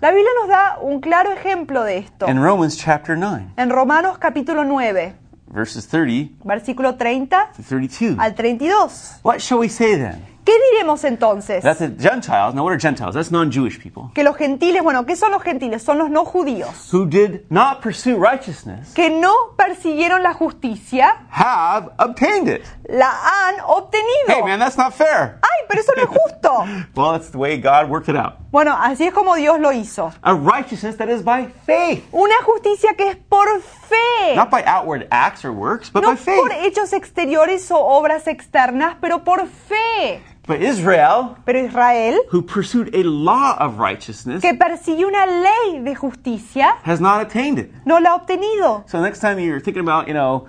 La 0.00 0.10
Biblia 0.10 0.30
nos 0.40 0.48
da 0.48 0.78
un 0.82 1.00
claro 1.00 1.30
ejemplo 1.32 1.82
de 1.84 1.98
esto. 1.98 2.28
in 2.28 2.42
Romans 2.42 2.76
chapter 2.76 3.16
9, 3.16 3.52
En 3.56 3.70
Romanos 3.70 4.18
capítulo 4.18 4.64
9, 4.64 5.14
verses 5.46 5.86
30 5.88 6.34
versículo 6.44 6.96
30 6.96 7.52
to 7.56 7.62
32. 7.62 8.18
al 8.18 8.34
32. 8.34 9.20
What 9.22 9.38
shall 9.38 9.60
we 9.60 9.68
say 9.68 9.96
then? 9.96 10.31
¿Qué 10.44 10.52
diremos 10.72 11.04
entonces? 11.04 11.62
That 11.62 11.76
the 11.78 11.88
Gentiles, 11.98 12.54
now 12.54 12.64
what 12.64 12.72
are 12.72 12.78
Gentiles? 12.80 13.14
That's 13.14 13.30
non 13.30 13.50
Jewish 13.52 13.78
people, 13.80 14.10
Que 14.14 14.24
los 14.24 14.36
gentiles, 14.36 14.82
bueno, 14.82 15.06
¿qué 15.06 15.14
son 15.14 15.30
los 15.30 15.42
gentiles? 15.42 15.82
Son 15.82 15.98
los 15.98 16.10
no 16.10 16.24
judíos, 16.24 16.92
who 16.92 17.06
did 17.06 17.42
not 17.48 17.80
pursue 17.80 18.16
righteousness, 18.16 18.92
que 18.94 19.08
no 19.08 19.32
persiguieron 19.56 20.22
la 20.22 20.34
justicia, 20.34 21.26
have 21.30 21.90
obtained 21.98 22.48
it. 22.48 22.62
la 22.88 23.08
han 23.10 23.60
obtenido. 23.66 24.26
Hey, 24.28 24.42
man, 24.42 24.58
that's 24.58 24.76
not 24.76 24.92
fair. 24.92 25.38
¡Ay, 25.42 25.66
pero 25.68 25.80
eso 25.80 25.92
no 25.96 26.02
es 26.02 26.08
justo! 26.08 26.64
Well, 26.96 27.12
that's 27.12 27.30
the 27.30 27.38
way 27.38 27.56
God 27.58 27.88
worked 27.88 28.08
it 28.08 28.16
out. 28.16 28.34
Bueno, 28.50 28.76
así 28.76 29.06
es 29.06 29.14
como 29.14 29.36
Dios 29.36 29.58
lo 29.60 29.72
hizo. 29.72 30.12
A 30.22 30.34
righteousness 30.34 30.96
that 30.98 31.08
is 31.08 31.22
by 31.22 31.46
faith, 31.64 32.04
Una 32.12 32.34
justicia 32.44 32.94
que 32.96 33.08
es 33.10 33.16
por 33.16 33.46
fe. 33.60 34.34
not 34.36 34.50
by 34.50 34.62
outward 34.64 35.06
acts 35.10 35.44
or 35.44 35.52
works, 35.52 35.88
but 35.90 36.02
No 36.02 36.10
by 36.10 36.16
faith. 36.16 36.36
por 36.38 36.50
hechos 36.52 36.92
exteriores 36.92 37.70
o 37.70 37.78
obras 37.78 38.26
externas, 38.26 38.96
pero 39.00 39.24
por 39.24 39.46
fe. 39.46 40.20
But 40.44 40.60
Israel, 40.60 41.36
Pero 41.46 41.60
Israel, 41.60 42.18
who 42.30 42.42
pursued 42.42 42.92
a 42.94 43.04
law 43.04 43.56
of 43.60 43.78
righteousness, 43.78 44.42
que 44.42 44.54
persiguió 44.54 45.06
una 45.06 45.24
ley 45.24 45.80
de 45.84 45.94
justicia, 45.94 46.78
has 46.82 47.00
not 47.00 47.20
attained 47.20 47.60
it. 47.60 47.70
no 47.84 47.98
la 48.00 48.10
ha 48.10 48.14
obtenido. 48.16 48.82
So 48.88 49.00
next 49.00 49.20
time 49.20 49.38
you're 49.38 49.60
thinking 49.60 49.82
about, 49.82 50.08
you 50.08 50.14
know, 50.14 50.48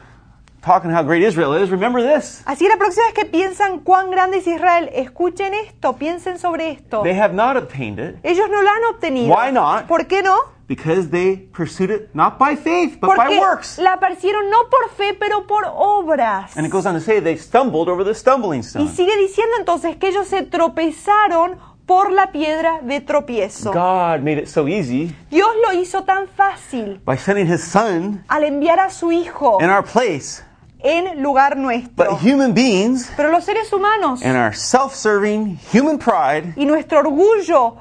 talking 0.64 0.90
how 0.90 1.04
great 1.04 1.22
Israel 1.22 1.54
is, 1.54 1.70
remember 1.70 2.02
this. 2.02 2.42
Así 2.46 2.66
que 2.66 2.70
la 2.70 2.78
próxima 2.78 3.06
vez 3.06 3.14
que 3.14 3.26
piensan 3.26 3.82
cuán 3.82 4.10
grande 4.10 4.38
es 4.38 4.48
Israel, 4.48 4.90
escuchen 4.94 5.54
esto, 5.54 5.94
piensen 5.98 6.40
sobre 6.40 6.72
esto. 6.72 7.04
They 7.04 7.14
have 7.20 7.36
not 7.36 7.56
obtained 7.56 8.00
it 8.00 8.18
Ellos 8.24 8.50
no 8.50 8.64
la 8.64 8.72
han 8.72 8.96
obtenido. 8.96 9.36
Why 9.36 9.52
not? 9.52 9.86
¿Por 9.86 10.08
qué 10.08 10.24
no? 10.24 10.36
Because 10.76 11.10
they 11.10 11.38
pursued 11.54 11.92
it 11.92 12.10
not 12.14 12.38
by 12.40 12.56
faith, 12.56 12.98
but 13.00 13.10
by 13.16 13.26
Porque 13.28 13.40
works. 13.40 13.78
la 13.78 14.00
persiguieron 14.00 14.50
no 14.50 14.70
por 14.70 14.90
fe, 14.98 15.14
pero 15.14 15.46
por 15.46 15.66
obras. 15.66 16.56
And 16.58 16.66
it 16.66 16.72
goes 16.72 16.86
on 16.86 16.94
to 16.96 17.00
say 17.02 17.20
they 17.20 17.38
stumbled 17.38 17.88
over 17.90 18.04
the 18.04 18.14
stumbling 18.16 18.62
Y 18.62 18.64
stone. 18.64 18.88
sigue 18.90 19.16
diciendo 19.18 19.56
entonces 19.60 19.96
que 19.98 20.08
ellos 20.10 20.28
se 20.28 20.42
tropezaron 20.44 21.58
por 21.86 22.12
la 22.12 22.32
piedra 22.32 22.80
de 22.82 23.02
tropiezo. 23.02 23.72
God 23.74 24.22
made 24.24 24.38
it 24.40 24.48
so 24.48 24.68
easy 24.68 25.14
Dios 25.30 25.50
lo 25.68 25.74
hizo 25.80 26.04
tan 26.04 26.28
fácil 26.28 27.02
by 27.06 27.18
sending 27.18 27.46
his 27.52 27.62
son 27.64 28.24
al 28.30 28.44
enviar 28.46 28.80
a 28.80 28.90
su 28.90 29.12
hijo 29.12 29.58
in 29.62 29.70
our 29.70 29.84
place. 29.84 30.42
en 30.80 31.22
lugar 31.22 31.56
nuestro. 31.58 31.94
But 31.96 32.22
human 32.22 32.54
beings 32.54 33.12
Pero 33.18 33.30
los 33.32 33.44
seres 33.44 33.72
humanos 33.72 34.22
and 34.24 34.38
our 34.38 34.54
self 34.56 34.96
serving 34.96 35.60
human 35.74 35.98
pride 36.00 36.54
y 36.56 36.66
nuestro 36.66 37.00
orgullo 37.00 37.78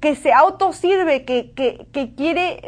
que 0.00 0.14
se 0.16 0.32
autosirve, 0.32 1.24
que, 1.24 1.52
que, 1.52 1.86
que 1.92 2.14
quiere 2.14 2.60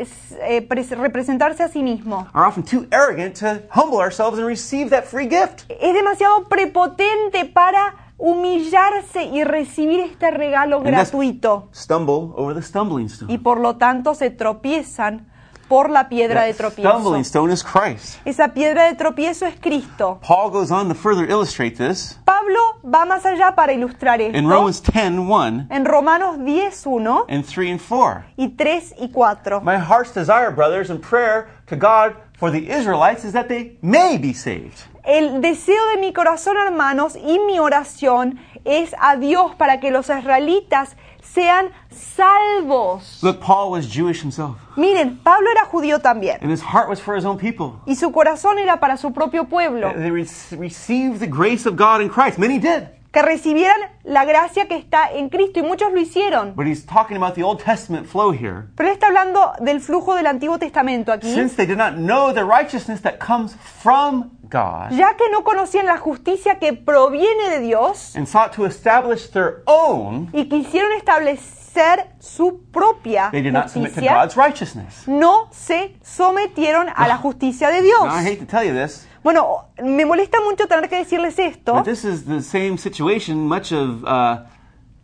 eh, 0.49 0.67
pres- 0.69 0.91
representarse 0.97 1.63
a 1.63 1.69
sí 1.69 1.83
mismo. 1.83 2.27
are 2.33 2.47
often 2.47 2.63
too 2.65 2.87
arrogant 2.91 3.39
to 3.39 3.63
humble 3.75 3.99
ourselves 3.99 4.39
and 4.39 4.47
receive 4.47 4.91
that 4.91 5.05
free 5.05 5.29
gift. 5.29 5.65
Es 5.69 5.93
demasiado 5.95 6.49
prepotente 6.49 7.45
para 7.47 7.95
humillarse 8.19 9.25
y 9.25 9.45
recibir 9.45 10.01
este 10.01 10.31
regalo 10.31 10.79
And 10.79 10.87
gratuito. 10.87 11.69
Stumble 11.75 12.33
over 12.37 12.55
the 12.55 12.63
stumbling 12.63 13.07
stone. 13.09 13.33
Y 13.33 13.39
por 13.39 13.59
lo 13.61 13.77
tanto 13.77 14.15
se 14.15 14.31
tropiezan 14.31 15.29
por 15.69 15.91
la 15.91 16.09
piedra 16.09 16.43
de 16.43 16.55
tropiezo. 16.55 16.89
stumbling 16.89 17.25
stone 17.25 17.53
is 17.53 17.63
Christ. 17.63 18.19
Esa 18.25 18.49
piedra 18.49 18.85
de 18.85 18.95
tropiezo 18.95 19.47
es 19.47 19.57
Cristo. 19.61 20.19
Paul 20.23 20.51
goes 20.51 20.71
on 20.71 20.89
to 20.89 20.95
further 20.95 21.29
illustrate 21.29 21.77
this 21.77 22.19
Pablo 22.25 22.59
va 22.85 23.05
más 23.05 23.25
allá 23.27 23.55
para 23.55 23.73
ilustrar 23.73 24.21
esto 24.21 24.37
in 24.37 24.49
Romans 24.49 24.83
10 24.83 25.19
1 25.19 25.67
en 25.71 25.85
Romanos 25.85 26.39
10, 26.45 26.87
1 26.87 27.25
and 27.29 27.45
3 27.45 27.71
and 27.73 27.81
4. 27.81 28.25
y 28.37 28.49
3 28.49 28.95
y 28.99 29.09
4. 29.13 29.61
My 29.63 29.77
heart's 29.77 30.13
desire, 30.13 30.51
brothers, 30.51 30.91
and 30.91 31.01
prayer 31.01 31.49
to 31.67 31.77
God 31.77 32.15
for 32.39 32.51
the 32.51 32.71
Israelites 32.71 33.25
is 33.25 33.33
that 33.33 33.49
they 33.49 33.77
may 33.83 34.19
be 34.19 34.33
saved. 34.33 34.85
El 35.05 35.41
deseo 35.41 35.87
de 35.95 36.01
mi 36.01 36.13
corazón, 36.13 36.57
hermanos, 36.57 37.17
y 37.17 37.39
mi 37.39 37.59
oración 37.61 38.39
es 38.65 38.95
a 39.01 39.17
Dios 39.17 39.55
para 39.55 39.79
que 39.79 39.91
los 39.91 40.11
israelitas 40.11 40.97
sean 41.45 41.71
salvos. 41.91 43.23
Look, 43.23 43.41
Paul 43.41 43.71
was 43.71 43.87
Jewish 43.87 44.21
himself, 44.23 44.57
Miren, 44.77 45.19
Pablo 45.23 45.51
era 45.51 45.65
judío 45.67 45.99
también 46.01 46.39
and 46.43 46.51
his 46.51 46.63
heart 46.63 46.89
was 46.89 47.01
for 47.01 47.15
his 47.17 47.25
own 47.25 47.37
people. 47.39 47.81
y 47.87 47.95
su 47.95 48.11
corazón 48.13 48.59
era 48.59 48.81
para 48.81 48.97
su 48.97 49.13
propio 49.13 49.45
pueblo, 49.45 49.93
They 49.95 50.11
re- 50.11 50.27
received 50.59 51.21
the 51.21 51.27
grace 51.29 51.67
of 51.69 51.77
God 51.77 52.01
in 52.01 52.09
Christ. 52.09 52.39
Many 52.39 52.59
did. 52.59 52.89
que 53.13 53.23
recibieran 53.23 53.79
la 54.05 54.27
gracia 54.27 54.69
que 54.69 54.77
está 54.77 55.11
en 55.11 55.31
Cristo 55.31 55.61
y 55.61 55.63
muchos 55.63 55.91
lo 55.91 55.99
hicieron. 55.99 56.55
But 56.55 56.67
he's 56.67 56.85
talking 56.85 57.17
about 57.17 57.35
the 57.35 57.43
Old 57.43 57.63
Testament 57.65 58.07
flow 58.07 58.31
here. 58.31 58.65
Pero 58.77 58.91
él 58.91 58.93
está 58.95 59.07
hablando 59.07 59.53
del 59.61 59.81
flujo 59.81 60.15
del 60.15 60.27
Antiguo 60.27 60.59
Testamento 60.59 61.13
aquí. 61.13 61.33
Since 61.33 61.57
they 61.57 61.65
did 61.67 61.79
not 61.79 61.95
know 61.97 62.31
the 62.35 62.45
righteousness 62.45 63.01
that 63.03 63.19
comes 63.19 63.57
from 63.83 64.36
God 64.51 64.91
Ya 64.93 65.17
que 65.17 65.29
no 65.31 65.45
conocían 65.45 65.87
la 65.87 65.99
justicia 65.99 66.59
que 66.59 66.73
proviene 66.73 67.51
de 67.51 67.61
Dios 67.61 68.15
and 68.17 68.27
sought 68.27 68.53
to 68.57 68.67
establish 68.67 69.31
their 69.31 69.63
own, 69.67 70.29
y 70.33 70.49
quisieron 70.49 70.93
establecer 70.93 72.11
su 72.19 72.63
propia 72.73 73.29
they 73.31 73.43
did 73.43 73.53
not 73.53 73.69
submit 73.69 73.95
to 73.95 74.01
God's 74.01 74.37
righteousness. 74.37 75.07
no 75.07 75.49
se 75.53 75.97
sometieron 76.03 76.89
a 76.95 77.07
la 77.09 77.17
justicia 77.19 77.71
de 77.71 77.83
Dios. 77.83 78.05
Now, 78.05 78.15
I 78.15 78.25
hate 78.25 78.39
to 78.41 78.47
tell 78.47 78.65
you 78.65 78.73
this, 78.73 79.07
Bueno, 79.23 79.71
me 79.83 80.05
molesta 80.07 80.39
mucho 80.41 80.69
tener 80.69 80.89
que 80.89 80.99
decirles 80.99 81.37
esto, 81.41 81.75
but 81.75 81.85
this 81.85 82.05
is 82.05 82.27
the 82.27 82.41
same 82.41 82.79
situation. 82.79 83.49
Much 83.49 83.73
of 83.73 84.05
uh, 84.05 84.45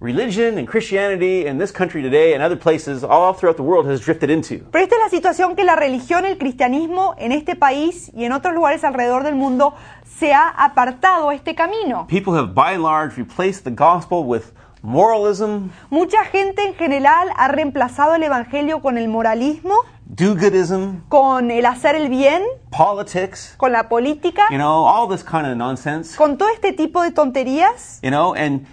religion 0.03 0.59
and 0.59 0.67
Christianity 0.67 1.47
in 1.47 1.59
this 1.59 1.71
country 1.71 2.03
today 2.03 2.35
and 2.35 2.43
other 2.43 2.57
places 2.57 3.05
all 3.05 3.33
throughout 3.33 3.57
the 3.57 3.63
world 3.63 3.87
has 3.87 4.01
drifted 4.01 4.31
into. 4.31 4.59
pero 4.73 4.83
esta 4.85 4.97
es 4.97 5.03
la 5.03 5.09
situación 5.11 5.55
que 5.55 5.65
la 5.65 5.77
religión, 5.77 6.25
el 6.25 6.39
cristianismo 6.39 7.15
en 7.19 7.31
este 7.31 7.55
país 7.55 8.11
y 8.15 8.25
en 8.25 8.33
otros 8.33 8.53
lugares 8.55 8.83
alrededor 8.83 9.23
del 9.23 9.37
mundo 9.37 9.75
se 10.19 10.35
ha 10.35 10.49
apartado 10.49 11.31
este 11.31 11.55
camino. 11.55 12.07
People 12.09 12.35
have, 12.35 12.53
by 12.53 12.75
and 12.75 12.83
large, 12.83 13.17
replaced 13.17 13.63
the 13.65 13.71
gospel 13.71 14.25
with 14.25 14.53
moralism, 14.83 15.71
Mucha 15.91 16.25
gente 16.25 16.67
en 16.67 16.75
general 16.75 17.29
ha 17.37 17.47
reemplazado 17.47 18.17
el 18.17 18.25
evangelio 18.25 18.83
con 18.83 18.99
el 18.99 19.07
moralismo, 19.09 19.77
do-goodism, 20.07 21.03
con 21.09 21.53
el 21.53 21.65
hacer 21.65 21.95
el 21.95 22.09
bien, 22.09 22.43
politics, 22.77 23.55
con 23.57 23.71
la 23.71 23.89
política, 23.89 24.43
you 24.51 24.57
know, 24.57 24.85
all 24.85 25.09
this 25.09 25.23
kind 25.23 25.47
of 25.47 25.57
nonsense, 25.57 26.17
con 26.17 26.37
todo 26.37 26.49
este 26.49 26.73
tipo 26.73 27.01
de 27.03 27.13
tonterías. 27.13 28.01
you 28.03 28.11
know, 28.11 28.35
and 28.35 28.67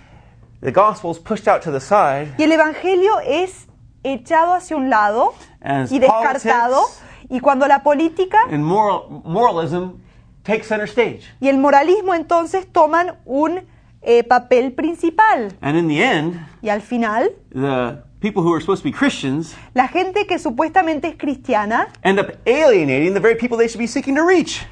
the 0.62 0.72
gospel 0.72 1.12
is 1.12 1.20
pushed 1.20 1.48
out 1.48 1.62
to 1.62 1.72
the 1.72 1.80
side 1.80 2.34
Y 2.38 2.44
el 2.44 2.51
evangelio 2.51 3.20
es 3.25 3.68
echado 4.04 4.54
hacia 4.54 4.75
un 4.78 4.89
lado 4.89 5.34
as 5.62 5.92
y 5.92 6.00
descartado. 6.00 6.75
politics 6.82 7.04
Y 7.30 7.39
cuando 7.42 7.68
la 7.68 7.84
política 7.84 8.39
and 8.50 8.63
moral, 8.63 9.22
moralism 9.24 10.00
take 10.44 10.63
center 10.63 10.88
stage. 10.88 11.22
y 11.39 11.48
el 11.48 11.58
moralismo 11.58 12.16
entonces 12.16 12.66
toman 12.72 13.18
un 13.25 13.62
eh, 14.01 14.24
papel 14.24 14.72
principal. 14.74 15.54
And 15.62 15.78
in 15.78 15.88
the 15.88 16.01
end, 16.04 16.39
Y 16.62 16.70
al 16.70 16.82
final, 16.82 17.30
the 17.54 18.01
people 18.20 18.42
who 18.42 18.54
are 18.54 18.60
supposed 18.62 18.82
to 18.84 18.89
be 18.89 18.92
Christians 18.98 19.56
la 19.74 19.88
gente 19.88 20.25
que 20.28 20.39
supuestamente 20.39 21.08
es 21.10 21.16
cristiana 21.18 21.88
end 22.04 22.20
up 22.20 22.32
alienating 22.46 23.13
the 23.13 23.20
very 23.20 23.36
people 23.36 23.58
they 23.58 23.68
should 23.68 23.80
be 23.80 23.88
seeking 23.88 24.16
to 24.16 24.25
reach. 24.25 24.66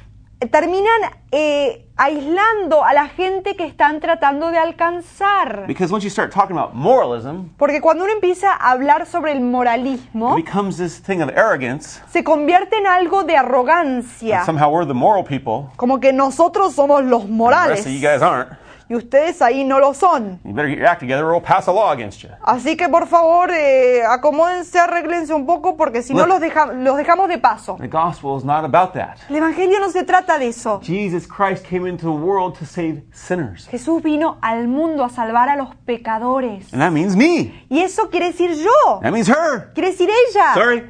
Terminan 0.46 1.00
eh, 1.32 1.84
aislando 1.96 2.84
a 2.84 2.92
la 2.92 3.08
gente 3.08 3.56
que 3.56 3.64
están 3.64 4.00
tratando 4.00 4.50
de 4.50 4.58
alcanzar. 4.58 5.66
Because 5.66 5.92
once 5.92 6.04
you 6.04 6.10
start 6.10 6.32
talking 6.32 6.56
about 6.56 6.74
moralism, 6.74 7.48
Porque 7.56 7.80
cuando 7.80 8.04
uno 8.04 8.12
empieza 8.12 8.52
a 8.52 8.70
hablar 8.70 9.06
sobre 9.06 9.32
el 9.32 9.40
moralismo, 9.40 10.38
it 10.38 10.44
becomes 10.44 10.76
this 10.76 11.02
thing 11.02 11.20
of 11.20 11.30
arrogance. 11.36 12.00
se 12.10 12.22
convierte 12.22 12.76
en 12.76 12.86
algo 12.86 13.24
de 13.24 13.36
arrogancia. 13.36 14.44
Somehow 14.44 14.70
we're 14.70 14.86
the 14.86 14.94
moral 14.94 15.24
people, 15.24 15.72
Como 15.76 15.98
que 15.98 16.12
nosotros 16.12 16.74
somos 16.74 17.02
los 17.04 17.22
and 17.22 17.30
the 17.30 17.34
morales 17.36 17.70
rest 17.70 17.86
of 17.86 17.92
you 17.92 18.00
guys 18.00 18.22
aren't. 18.22 18.50
Y 18.88 18.94
ustedes 18.94 19.40
ahí 19.42 19.64
no 19.64 19.78
lo 19.78 19.92
son. 19.94 20.40
You 20.44 20.52
better 20.52 20.68
get 20.68 20.78
your 20.78 20.86
act 20.88 21.00
together 21.00 21.24
or 21.24 21.32
we'll 21.32 21.42
pass 21.42 21.68
a 21.68 21.72
law 21.72 21.90
against 21.92 22.22
you. 22.22 22.30
Así 22.42 22.76
que 22.76 22.88
por 22.88 23.06
favor, 23.06 23.50
eh, 23.50 24.02
acomódense, 24.08 24.78
arréglense 24.78 25.32
un 25.34 25.46
poco 25.46 25.76
porque 25.76 26.02
si 26.02 26.14
no 26.14 26.26
los, 26.26 26.40
deja- 26.40 26.72
los 26.72 26.96
dejamos 26.96 27.28
de 27.28 27.38
paso. 27.38 27.76
The 27.80 27.88
gospel 27.88 28.36
is 28.38 28.44
not 28.44 28.64
about 28.64 28.92
that. 28.94 29.16
El 29.28 29.36
Evangelio 29.36 29.78
no 29.80 29.90
se 29.90 30.04
trata 30.04 30.38
de 30.38 30.48
eso. 30.48 30.80
Jesus 30.82 31.26
Christ 31.26 31.64
came 31.68 31.86
into 31.88 32.06
the 32.06 32.18
world 32.24 32.58
to 32.58 32.64
save 32.64 33.02
sinners. 33.12 33.68
Jesús 33.68 34.02
vino 34.02 34.38
al 34.42 34.68
mundo 34.68 35.04
a 35.04 35.08
salvar 35.10 35.48
a 35.48 35.56
los 35.56 35.74
pecadores. 35.86 36.72
And 36.72 36.80
that 36.82 36.90
means 36.92 37.14
me. 37.16 37.66
Y 37.68 37.80
eso 37.80 38.08
quiere 38.10 38.26
decir 38.32 38.50
yo. 38.54 39.00
That 39.02 39.12
means 39.12 39.28
her. 39.28 39.72
Quiere 39.74 39.90
decir 39.90 40.08
ella. 40.08 40.54
Sorry. 40.54 40.84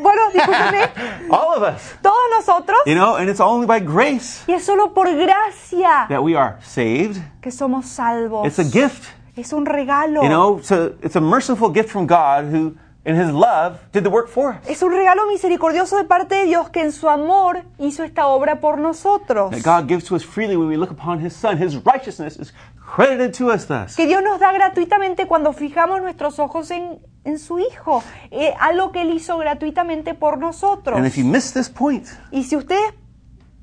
Bueno, 0.00 0.22
discúlpenme. 0.32 0.90
All 1.30 1.56
of 1.56 1.62
us. 1.62 1.94
Todos 2.02 2.16
nosotros. 2.36 2.78
You 2.86 2.94
know, 2.94 3.16
and 3.16 3.28
it's 3.28 3.40
only 3.40 3.66
by 3.66 3.80
grace 3.80 4.44
Y 4.46 4.54
es 4.54 4.64
solo 4.64 4.92
por 4.92 5.06
gracia 5.14 6.06
that 6.08 6.22
we 6.22 6.36
are 6.36 6.56
saved. 6.62 7.20
que 7.40 7.50
somos 7.50 7.86
salvos. 7.86 8.46
It's 8.46 8.58
a 8.58 8.64
gift. 8.64 9.04
Es 9.36 9.52
un 9.52 9.66
regalo. 9.66 10.22
You 10.22 10.28
know, 10.28 10.60
so 10.62 10.94
it's 11.02 11.16
a 11.16 11.20
merciful 11.20 11.70
gift 11.70 11.90
from 11.90 12.06
God 12.06 12.44
who, 12.52 12.76
in 13.04 13.16
his 13.16 13.30
love, 13.32 13.78
did 13.92 14.04
the 14.04 14.10
work 14.10 14.28
for 14.28 14.50
us. 14.52 14.68
Es 14.68 14.82
un 14.82 14.92
regalo 14.92 15.26
misericordioso 15.26 15.96
de 15.96 16.04
parte 16.04 16.36
de 16.36 16.44
Dios 16.46 16.70
que 16.70 16.80
en 16.82 16.92
su 16.92 17.08
amor 17.08 17.62
hizo 17.78 18.04
esta 18.04 18.26
obra 18.28 18.60
por 18.60 18.78
nosotros. 18.78 19.50
That 19.50 19.62
God 19.62 19.88
gives 19.88 20.04
to 20.04 20.14
us 20.14 20.24
freely 20.24 20.56
when 20.56 20.68
we 20.68 20.76
look 20.76 20.90
upon 20.90 21.18
his 21.24 21.34
Son. 21.34 21.56
His 21.60 21.76
righteousness 21.84 22.36
is 22.38 22.52
credited 22.84 23.36
to 23.38 23.52
us 23.52 23.66
thus. 23.66 23.96
Que 23.96 24.06
Dios 24.06 24.22
nos 24.22 24.38
da 24.40 24.52
gratuitamente 24.52 25.26
cuando 25.26 25.52
fijamos 25.52 26.00
nuestros 26.00 26.38
ojos 26.38 26.70
en, 26.70 27.00
en 27.24 27.38
su 27.38 27.58
Hijo. 27.58 28.02
Eh, 28.30 28.54
algo 28.60 28.92
que 28.92 29.02
Él 29.02 29.12
hizo 29.12 29.38
gratuitamente 29.38 30.14
por 30.14 30.38
nosotros. 30.38 30.96
And 30.96 31.06
if 31.06 31.16
you 31.16 31.24
miss 31.24 31.52
this 31.52 31.68
point, 31.68 32.06
Y 32.30 32.44
si 32.44 32.56
ustedes 32.56 32.94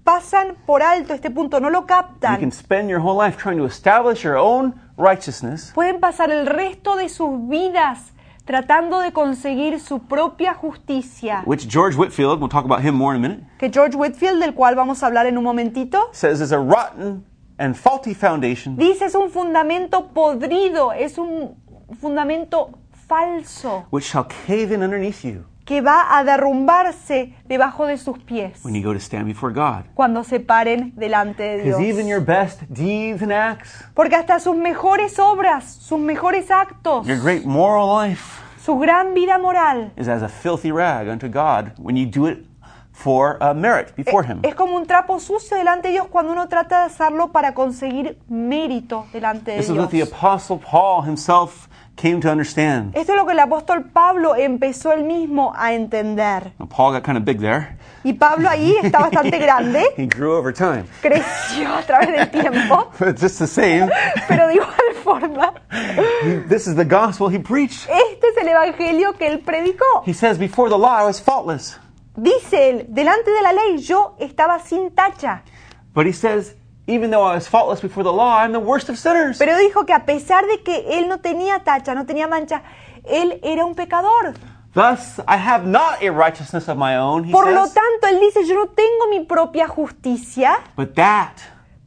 pasan 0.03 0.55
por 0.65 0.81
alto 0.81 1.13
este 1.13 1.29
punto, 1.29 1.59
no 1.59 1.69
lo 1.69 1.81
you 1.81 1.85
can 1.87 2.09
captan, 2.19 2.51
spend 2.51 2.89
your 2.89 2.99
whole 2.99 3.15
life 3.15 3.37
trying 3.37 3.57
to 3.57 3.65
establish 3.65 4.23
your 4.23 4.37
own 4.37 4.73
righteousness 4.97 5.71
pueden 5.73 5.99
pasar 5.99 6.31
el 6.31 6.45
resto 6.45 6.95
de 6.95 7.07
sus 7.09 7.47
vidas 7.47 8.13
tratando 8.45 8.99
de 8.99 9.13
conseguir 9.13 9.79
su 9.79 9.99
propia 9.99 10.53
justicia. 10.55 11.43
which 11.45 11.67
George 11.67 11.95
Whitfield, 11.95 12.39
we'll 12.39 12.49
talk 12.49 12.65
about 12.65 12.81
him 12.81 12.95
more 12.95 13.15
in 13.15 13.23
a 13.23 13.27
minute, 13.29 13.43
Que 13.59 13.69
George 13.69 13.95
Whitfield, 13.95 14.39
del 14.39 14.53
cual 14.53 14.75
vamos 14.75 15.03
a 15.03 15.05
hablar 15.07 15.27
en 15.27 15.37
un 15.37 15.43
momentito, 15.43 16.09
says 16.11 16.41
is 16.41 16.51
a 16.51 16.57
rotten 16.57 17.23
and 17.61 17.75
faulty 17.75 18.13
foundation 18.15 18.75
dice 18.75 19.05
es 19.05 19.15
un 19.15 19.29
fundamento 19.29 20.07
podrido, 20.07 20.91
es 20.93 21.17
un 21.17 21.55
fundamento 21.99 22.71
falso 23.07 23.85
which 23.91 24.05
shall 24.05 24.25
cave 24.47 24.73
in 24.73 24.81
underneath 24.81 25.23
you 25.23 25.45
que 25.63 25.79
va 25.79 26.17
a 26.17 26.23
derrumbarse 26.23 27.33
debajo 27.47 27.85
de 27.85 27.97
sus 27.97 28.17
pies 28.19 28.59
when 28.63 28.73
you 28.73 28.81
go 28.83 28.93
to 28.93 28.99
stand 28.99 29.25
before 29.25 29.53
God. 29.53 29.85
cuando 29.93 30.23
se 30.23 30.39
paren 30.39 30.91
delante 30.95 31.43
de 31.43 31.63
Dios. 31.63 31.79
Even 31.79 32.07
your 32.07 32.19
best 32.19 32.61
deeds 32.69 33.21
and 33.21 33.31
acts, 33.31 33.83
Porque 33.93 34.15
hasta 34.15 34.39
sus 34.39 34.55
mejores 34.55 35.19
obras, 35.19 35.63
sus 35.63 35.99
mejores 35.99 36.49
actos, 36.49 37.05
your 37.05 37.19
great 37.19 37.45
moral 37.45 37.87
life, 37.87 38.41
su 38.59 38.77
gran 38.77 39.13
vida 39.13 39.37
moral, 39.37 39.91
is 39.97 40.07
as 40.07 40.23
a 40.23 40.27
filthy 40.27 40.71
rag 40.71 41.07
unto 41.07 41.27
God 41.27 41.73
when 41.77 41.95
you 41.95 42.05
do 42.05 42.25
it 42.27 42.39
for 43.03 43.37
uh, 43.41 43.53
merit 43.53 43.95
before 43.95 44.23
Him. 44.23 44.39
es 44.43 44.53
como 44.55 44.75
un 44.75 44.85
trapo 44.85 45.19
sucio 45.19 45.57
delante 45.57 45.87
de 45.87 45.93
Dios 45.93 46.07
cuando 46.09 46.31
uno 46.33 46.47
trata 46.47 46.79
de 46.81 46.85
hacerlo 46.85 47.31
para 47.31 47.53
conseguir 47.53 48.17
mérito 48.29 49.05
delante 49.11 49.51
de 49.51 49.57
This 49.57 49.69
is 49.69 49.77
what 49.77 49.89
the 49.89 49.97
Dios. 49.97 50.09
Apostle 50.11 50.57
Paul 50.59 51.03
himself 51.07 51.67
came 51.95 52.19
to 52.21 52.29
understand. 52.31 52.95
Esto 52.95 53.13
es 53.13 53.17
lo 53.17 53.25
que 53.25 53.33
el 53.33 53.39
apóstol 53.39 53.85
Pablo 53.91 54.35
empezó 54.35 54.91
él 54.91 55.03
mismo 55.03 55.53
a 55.55 55.73
entender. 55.73 56.53
Now, 56.59 56.67
Paul 56.67 56.93
got 56.93 57.03
kind 57.03 57.17
of 57.17 57.25
big 57.25 57.39
there. 57.39 57.77
Y 58.03 58.13
Pablo 58.13 58.49
ahí 58.49 58.75
está 58.81 58.99
bastante 59.09 59.37
grande, 59.37 59.83
he 59.97 60.07
grew 60.07 60.33
over 60.33 60.53
time. 60.53 60.85
creció 61.01 61.75
a 61.75 61.81
través 61.83 62.11
del 62.11 62.29
tiempo, 62.31 62.89
But 62.99 63.19
just 63.19 63.37
the 63.39 63.47
same, 63.47 63.89
pero 64.27 64.47
de 64.47 64.55
igual 64.55 64.71
forma, 65.03 65.53
this 66.49 66.65
is 66.67 66.75
the 66.75 66.85
gospel 66.85 67.29
he 67.29 67.39
preached. 67.39 67.87
este 67.89 68.27
es 68.27 68.37
el 68.41 68.47
evangelio 68.47 69.13
que 69.17 69.27
él 69.27 69.39
predicó. 69.41 70.03
He 70.05 70.13
says, 70.13 70.37
Before 70.39 70.69
the 70.69 70.77
law, 70.77 70.99
I 70.99 71.03
was 71.05 71.19
faultless. 71.19 71.77
Dice 72.21 72.69
él, 72.69 72.85
delante 72.89 73.31
de 73.31 73.41
la 73.41 73.51
ley 73.51 73.79
yo 73.79 74.15
estaba 74.19 74.59
sin 74.59 74.91
tacha. 74.91 75.41
But 75.95 76.05
he 76.05 76.13
says, 76.13 76.55
Even 76.85 77.09
though 77.09 77.23
I 77.23 77.33
was 77.33 77.47
faultless 77.47 77.81
before 77.81 78.03
the 78.03 78.13
law, 78.13 78.37
I'm 78.37 78.51
the 78.51 78.59
worst 78.59 78.89
of 78.89 78.97
sinners. 78.99 79.39
Pero 79.39 79.57
dijo 79.57 79.87
que 79.87 79.93
a 79.93 80.05
pesar 80.05 80.45
de 80.45 80.61
que 80.61 80.99
él 80.99 81.07
no 81.07 81.19
tenía 81.19 81.63
tacha, 81.63 81.95
no 81.95 82.05
tenía 82.05 82.27
mancha, 82.27 82.61
él 83.05 83.39
era 83.41 83.65
un 83.65 83.73
pecador. 83.73 84.35
Thus, 84.75 85.19
I 85.27 85.37
have 85.37 85.65
not 85.65 86.03
a 86.03 86.11
righteousness 86.11 86.69
of 86.69 86.77
my 86.77 86.95
own, 86.95 87.23
he 87.23 87.31
Por 87.31 87.51
lo 87.51 87.65
says, 87.65 87.73
tanto, 87.73 88.07
él 88.07 88.19
dice, 88.19 88.47
yo 88.47 88.53
no 88.53 88.67
tengo 88.67 89.07
mi 89.09 89.25
propia 89.25 89.67
justicia, 89.67 90.59
but 90.75 90.93
that, 90.93 91.37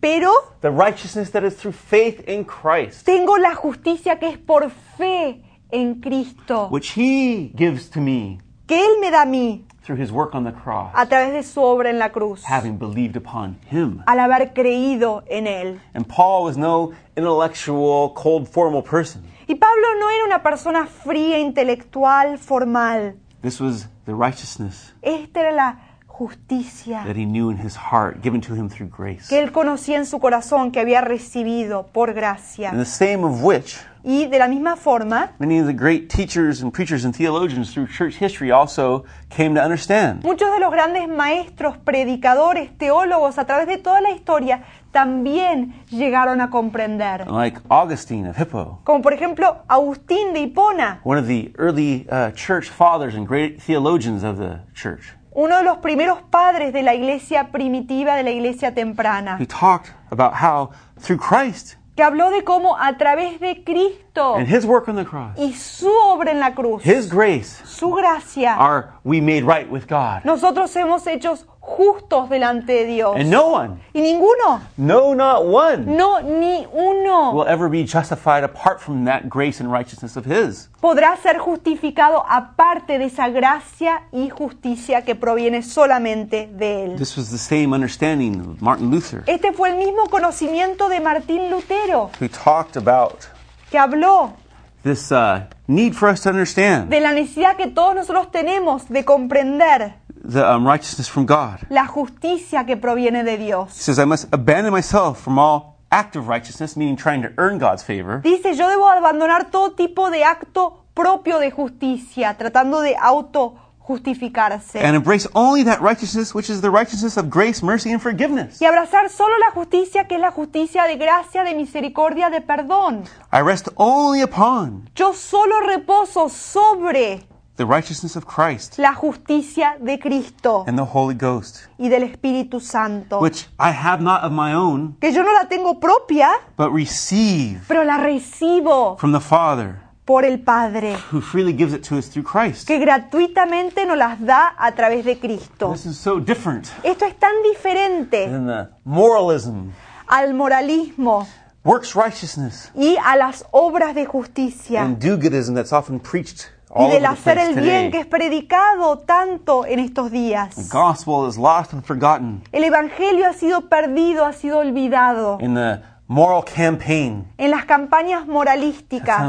pero 0.01 0.33
the 0.63 0.71
righteousness 0.71 1.31
that 1.31 1.45
is 1.45 1.55
through 1.55 1.75
faith 1.75 2.29
in 2.29 2.45
Christ, 2.45 3.07
tengo 3.07 3.37
la 3.37 3.55
justicia 3.55 4.19
que 4.19 4.31
es 4.31 4.39
por 4.39 4.69
fe 4.99 5.45
en 5.71 6.01
Cristo, 6.01 6.69
which 6.71 6.91
he 6.97 7.53
gives 7.55 7.89
to 7.89 8.01
me 8.01 8.41
que 8.67 8.85
Él 8.85 9.01
me 9.01 9.11
da 9.11 9.23
a 9.23 9.27
mí 9.27 9.65
through 9.85 9.97
his 10.01 10.11
work 10.11 10.35
on 10.35 10.45
the 10.45 10.53
cross, 10.53 10.91
a 10.95 11.07
través 11.07 11.33
de 11.33 11.43
su 11.43 11.61
obra 11.63 11.91
en 11.91 11.99
la 11.99 12.09
cruz, 12.11 12.43
having 12.45 12.79
believed 12.79 13.17
upon 13.17 13.57
him. 13.71 14.03
al 14.07 14.19
haber 14.19 14.53
creído 14.55 15.23
en 15.29 15.47
Él. 15.47 15.81
And 15.95 16.07
Paul 16.09 16.45
was 16.45 16.57
no 16.57 16.93
intellectual, 17.17 18.15
cold, 18.15 18.49
formal 18.49 18.83
person. 18.83 19.23
Y 19.47 19.55
Pablo 19.57 19.87
no 20.01 20.09
era 20.11 20.25
una 20.25 20.43
persona 20.43 20.87
fría, 20.87 21.39
intelectual, 21.39 22.39
formal. 22.39 23.15
This 23.43 23.61
was 23.61 23.89
the 24.07 24.15
righteousness 24.15 24.95
Esta 25.03 25.41
era 25.41 25.53
la 25.53 25.77
justicia 26.07 27.03
that 27.07 27.17
he 27.17 27.27
knew 27.27 27.51
in 27.51 27.59
his 27.59 27.77
heart, 27.77 28.23
given 28.23 28.41
to 28.41 28.55
him 28.55 28.69
through 28.71 28.89
grace. 28.89 29.29
que 29.29 29.39
él 29.39 29.53
conocía 29.53 29.99
en 29.99 30.07
su 30.07 30.19
corazón, 30.19 30.71
que 30.71 30.81
había 30.81 31.01
recibido 31.03 31.89
por 31.93 32.09
And 32.11 32.17
gracia. 32.17 32.71
the 32.73 32.85
same 32.87 33.25
of 33.25 33.43
which 33.43 33.77
Y 34.07 34.27
de 34.27 34.39
la 34.39 34.49
misma 34.49 34.77
forma, 34.77 35.33
many 35.39 35.59
of 35.59 35.67
the 35.67 35.73
great 35.73 36.09
teachers 36.09 36.63
and 36.63 36.71
preachers 36.73 37.05
and 37.07 37.17
theologians 37.17 37.73
through 37.73 37.87
church 37.89 38.17
history 38.21 38.51
also 38.51 39.05
came 39.31 39.55
to 39.55 39.61
understand. 39.63 40.23
muchos 40.23 40.53
de 40.53 40.61
los 40.61 40.71
grandes 40.71 41.09
maestros, 41.09 41.79
predicadores, 41.79 42.77
teólogos 42.77 43.39
a 43.39 43.47
través 43.47 43.67
de 43.67 43.79
toda 43.79 44.01
la 44.03 44.11
historia 44.11 44.63
también 44.93 45.73
llegaron 45.91 46.41
a 46.41 46.51
comprender. 46.51 47.27
Like 47.31 47.61
Augustine 47.71 48.29
of 48.29 48.37
Hippo, 48.39 48.81
Como 48.85 49.01
por 49.03 49.13
ejemplo 49.15 49.63
Agustín 49.69 50.33
de 50.35 50.41
Hipona, 50.41 51.01
one 51.05 51.19
of 51.19 51.27
the 51.27 51.53
early 51.59 52.07
uh, 52.11 52.31
church 52.33 52.69
fathers 52.69 53.15
and 53.15 53.27
great 53.27 53.61
theologians 53.61 54.23
of 54.23 54.37
the 54.39 54.61
church. 54.75 55.15
uno 55.33 55.57
de 55.59 55.65
los 55.65 55.79
primeros 55.79 56.19
padres 56.31 56.73
de 56.73 56.83
la 56.83 56.95
iglesia 56.95 57.49
primitiva, 57.51 58.15
de 58.17 58.23
la 58.23 58.31
iglesia 58.31 58.73
temprana, 58.73 59.37
He 59.41 59.47
talked 59.47 59.91
about 60.11 60.35
how 60.35 60.71
through 61.01 61.19
Christ 61.19 61.77
que 61.97 62.03
habló 62.03 62.31
de 62.31 62.43
cómo 62.43 62.77
a 62.77 62.97
través 62.97 63.39
de 63.41 63.63
Cristo 63.65 64.35
and 64.37 64.49
his 64.49 64.65
work 64.65 64.89
on 64.89 64.97
the 64.97 65.05
cross, 65.05 65.37
y 65.39 65.53
su 65.55 65.89
obra 65.89 66.33
en 66.33 66.41
la 66.41 66.55
cruz, 66.55 66.85
his 66.85 67.09
grace, 67.09 67.63
su 67.65 67.93
gracia, 67.93 68.55
are 68.55 68.89
we 69.05 69.21
made 69.21 69.43
right 69.43 69.71
with 69.71 69.87
God. 69.89 70.23
nosotros 70.25 70.75
hemos 70.77 71.07
hechos 71.07 71.47
justos 71.67 72.29
delante 72.29 72.73
de 72.73 72.85
Dios. 72.85 73.17
And 73.17 73.31
no 73.31 73.47
one, 73.49 73.81
Y 73.95 74.01
ninguno, 74.03 74.61
no, 74.77 75.15
not 75.15 75.45
one, 75.45 75.87
no, 75.97 76.21
ni 76.21 76.67
uno. 76.73 77.33
Will 77.33 77.49
ever 77.49 77.69
be 77.71 77.85
justified 77.85 78.45
apart 78.45 78.81
from 78.81 79.05
that 79.07 79.29
grace 79.29 79.61
and 79.63 79.73
righteousness 79.73 80.17
of 80.17 80.27
his. 80.27 80.69
podrá 80.81 81.17
ser 81.17 81.39
justificado 81.39 82.23
aparte 82.29 82.99
de 82.99 83.07
esa 83.07 83.29
gracia 83.31 84.03
y 84.13 84.29
justicia 84.31 85.03
que 85.03 85.15
proviene 85.15 85.63
solamente 85.63 86.47
de 86.53 86.85
Él. 86.85 86.97
This 86.99 87.17
was 87.17 87.31
the 87.31 87.39
same 87.39 87.73
understanding 87.75 88.41
of 88.41 88.61
Martin 88.61 88.91
Luther, 88.91 89.23
Este 89.27 89.53
fue 89.53 89.71
el 89.71 89.77
mismo 89.77 90.09
conocimiento 90.11 90.89
de 90.91 91.01
Martín 91.01 91.51
Lutero, 91.51 92.11
who 92.21 92.29
talked 92.29 92.77
about 92.77 93.25
que 93.71 93.79
habló 93.79 94.35
this 94.83 95.11
uh, 95.11 95.41
need 95.67 95.95
for 95.95 96.11
us 96.11 96.21
to 96.21 96.29
understand. 96.29 96.91
de 96.91 97.01
la 97.01 97.13
necesidad 97.13 97.57
que 97.57 97.69
todos 97.69 97.95
nosotros 97.95 98.31
tenemos 98.31 98.87
de 98.91 99.05
comprender 99.07 99.95
the 100.27 100.43
um, 100.45 100.67
righteousness 100.67 101.09
from 101.09 101.27
God. 101.27 101.61
la 101.71 101.87
justicia 101.87 102.65
que 102.65 102.77
proviene 102.77 103.23
de 103.25 103.35
He 103.35 103.45
Dios. 103.47 103.73
says, 103.73 103.99
I 103.99 104.05
must 104.07 104.27
abandon 104.33 104.73
myself 104.73 105.21
from 105.23 105.39
all 105.39 105.75
active 105.91 106.27
righteousness, 106.29 106.77
meaning 106.77 106.97
trying 106.97 107.23
to 107.23 107.31
earn 107.39 107.59
God's 107.59 107.83
favor, 107.85 108.21
Dice, 108.23 108.57
yo 108.57 108.69
debo 108.69 108.89
abandonar 108.89 109.51
todo 109.51 109.73
tipo 109.73 110.11
de 110.11 110.25
acto 110.25 110.85
propio 110.95 111.39
de 111.39 111.51
justicia, 111.51 112.35
tratando 112.37 112.81
de 112.81 112.97
auto 112.97 113.55
justificarse. 113.87 114.81
and 114.81 114.97
embrace 114.97 115.29
only 115.35 115.63
that 115.65 115.81
righteousness 115.81 116.35
which 116.35 116.49
is 116.51 116.61
the 116.63 116.71
righteousness 116.71 117.17
of 117.17 117.29
grace, 117.31 117.63
mercy, 117.63 117.93
and 117.93 118.01
forgiveness. 118.01 118.61
y 118.61 118.65
abrazar 118.67 119.09
solo 119.11 119.37
la 119.39 119.51
justicia 119.53 120.07
que 120.09 120.15
es 120.17 120.21
la 120.21 120.31
justicia 120.31 120.85
de 120.85 120.97
gracia, 120.97 121.45
de 121.45 121.55
misericordia, 121.55 122.31
de 122.31 122.41
perdón. 122.41 123.05
I 123.33 123.41
rest 123.41 123.69
only 123.77 124.23
upon 124.23 124.89
Yo 124.97 125.13
solo 125.13 125.61
reposo 125.61 126.29
sobre 126.29 127.27
the 127.57 127.65
righteousness 127.65 128.17
of 128.17 128.27
Christ 128.27 128.79
la 128.79 128.95
justicia 128.95 129.77
de 129.81 129.99
Cristo 129.99 130.65
and 130.67 130.77
the 130.77 130.85
Holy 130.85 131.15
Ghost, 131.15 131.69
y 131.79 131.89
del 131.89 132.03
Espíritu 132.03 132.61
Santo, 132.61 133.21
which 133.21 133.47
I 133.59 133.71
have 133.71 134.03
not 134.03 134.25
of 134.25 134.33
my 134.33 134.55
own, 134.55 134.97
que 135.01 135.13
yo 135.13 135.23
no 135.23 135.33
la 135.33 135.47
tengo 135.49 135.79
propia, 135.79 136.31
but 136.57 136.73
receive 136.73 137.61
pero 137.69 137.85
la 137.85 137.99
recibo 137.99 138.97
from 138.99 139.13
the 139.13 139.21
Father, 139.21 139.81
por 140.05 140.25
el 140.25 140.39
Padre, 140.39 140.97
who 141.13 141.21
freely 141.21 141.53
gives 141.53 141.73
it 141.73 141.83
to 141.89 141.97
us 141.97 142.09
through 142.09 142.25
Christ. 142.25 142.67
que 142.67 142.79
gratuitamente 142.79 143.87
nos 143.87 143.97
las 143.97 144.21
da 144.21 144.55
a 144.59 144.73
través 144.73 145.05
de 145.05 145.19
Cristo. 145.19 145.73
This 145.73 145.87
is 145.87 145.97
so 145.97 146.19
different 146.19 146.69
Esto 146.83 147.07
es 147.07 147.17
tan 147.19 147.33
diferente 147.43 148.29
than 148.29 148.47
the 148.47 148.69
moralism, 148.85 149.71
al 150.09 150.35
moralismo 150.35 151.27
works 151.65 151.95
righteousness, 151.95 152.71
y 152.75 152.97
a 153.03 153.17
las 153.17 153.45
obras 153.53 153.95
de 153.95 154.05
justicia 154.07 154.83
and 154.83 154.99
do-goodism 154.99 155.55
that's 155.55 155.73
often 155.73 156.01
preached 156.01 156.51
y 156.77 156.91
del 156.91 157.03
the 157.03 157.07
hacer 157.07 157.39
el 157.39 157.55
bien 157.61 157.91
que 157.91 158.01
es 158.01 158.07
predicado 158.07 158.99
tanto 158.99 159.65
en 159.67 159.79
estos 159.79 160.11
The 160.11 160.17
días. 160.19 160.69
gospel 160.71 161.29
is 161.29 161.37
lost 161.37 161.73
and 161.73 161.85
forgotten. 161.85 162.43
El 162.53 162.65
Evangelio 162.65 163.29
ha 163.29 163.33
sido 163.33 163.69
perdido, 163.69 164.25
ha 164.25 164.33
sido 164.33 164.59
olvidado. 164.59 165.39
In 165.41 165.55
the 165.55 165.81
moral 166.09 166.45
campaign. 166.45 167.27
En 167.39 167.51
las 167.51 167.65
campañas 167.65 168.27
moralísticas, 168.27 169.21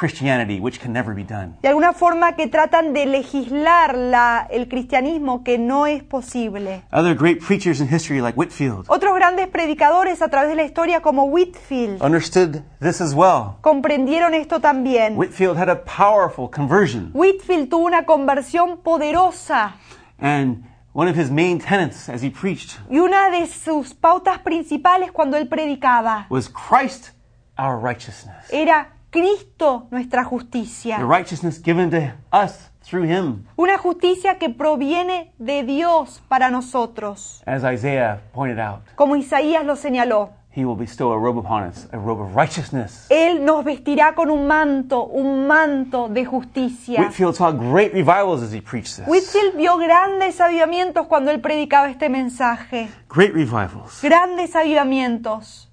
Christianity, 0.00 0.58
which 0.60 0.80
can 0.80 0.94
never 0.94 1.14
be 1.14 1.22
done. 1.24 1.56
de 1.60 1.68
alguna 1.68 1.92
forma 1.92 2.34
que 2.34 2.46
tratan 2.48 2.94
de 2.94 3.04
legislar 3.04 3.94
la- 3.94 4.46
el 4.50 4.66
cristianismo 4.66 5.44
que 5.44 5.58
no 5.58 5.86
es 5.86 6.02
posible. 6.02 6.82
Other 6.90 7.14
great 7.14 7.38
preachers 7.46 7.80
in 7.82 7.88
history, 7.94 8.22
like 8.22 8.34
Whitfield, 8.38 8.86
Otros 8.88 9.14
grandes 9.14 9.46
predicadores 9.48 10.22
a 10.22 10.28
través 10.30 10.48
de 10.48 10.56
la 10.56 10.62
historia 10.62 11.02
como 11.02 11.24
Whitfield 11.24 12.00
understood 12.02 12.62
this 12.80 13.02
as 13.02 13.12
well. 13.14 13.58
comprendieron 13.60 14.32
esto 14.32 14.58
también. 14.58 15.18
Whitfield 15.18 15.58
had 15.58 15.68
a 15.68 15.76
powerful 15.84 16.48
conversion, 16.50 17.10
Whitfield 17.12 17.68
tuvo 17.68 17.84
una 17.86 18.06
conversión 18.06 18.78
poderosa 18.82 19.74
and 20.18 20.64
one 20.94 21.10
of 21.10 21.16
his 21.16 21.30
main 21.30 21.58
tenets 21.60 22.08
as 22.08 22.22
he 22.22 22.30
preached 22.30 22.78
y 22.88 22.98
una 23.00 23.28
de 23.30 23.46
sus 23.46 23.92
pautas 23.92 24.38
principales 24.38 25.12
cuando 25.12 25.36
él 25.36 25.46
predicaba 25.46 26.24
was 26.30 26.48
Christ 26.48 27.10
our 27.58 27.76
righteousness. 27.78 28.48
era 28.50 28.88
Cristo 29.10 29.88
nuestra 29.90 30.22
The 30.24 30.30
justicia. 30.30 30.98
righteousness 30.98 31.60
given 31.62 31.90
to 31.90 32.12
us 32.32 32.70
through 32.84 33.04
him, 33.04 33.44
Una 33.56 33.76
justicia 33.78 34.38
que 34.38 34.50
proviene 34.50 35.32
de 35.38 35.62
Dios 35.64 36.22
para 36.28 36.50
nosotros. 36.50 37.42
as 37.46 37.62
Isaiah 37.64 38.20
pointed 38.32 38.58
out. 38.60 38.80
Como 38.96 39.16
Isaías 39.16 39.64
lo 39.64 39.76
señaló, 39.76 40.30
He 40.52 40.64
will 40.64 40.76
bestow 40.76 41.12
a 41.12 41.16
robe 41.16 41.38
upon 41.38 41.62
us, 41.68 41.86
a 41.92 41.96
robe 41.96 42.22
of 42.22 42.34
righteousness. 42.34 43.06
Él 43.08 43.44
nos 43.44 43.64
vestirá 43.64 44.16
con 44.16 44.30
un 44.32 44.48
manto, 44.48 45.04
un 45.04 45.46
manto 45.46 46.08
de 46.08 46.24
justicia. 46.24 47.00
Whitfield 47.00 47.36
saw 47.36 47.52
great 47.52 47.92
revivals 47.92 48.42
as 48.42 48.52
he 48.52 48.60
preached 48.60 48.96
this. 48.96 49.06
Whitfield 49.06 49.54
vio 49.56 49.76
grandes 49.78 50.40
avivamientos 50.40 51.06
cuando 51.06 51.30
él 51.30 51.40
predicaba 51.40 51.88
este 51.88 52.08
mensaje. 52.08 52.88
Great 53.08 53.32
revivals. 53.32 54.00
Grandes 54.02 54.56
avivamientos. 54.56 55.68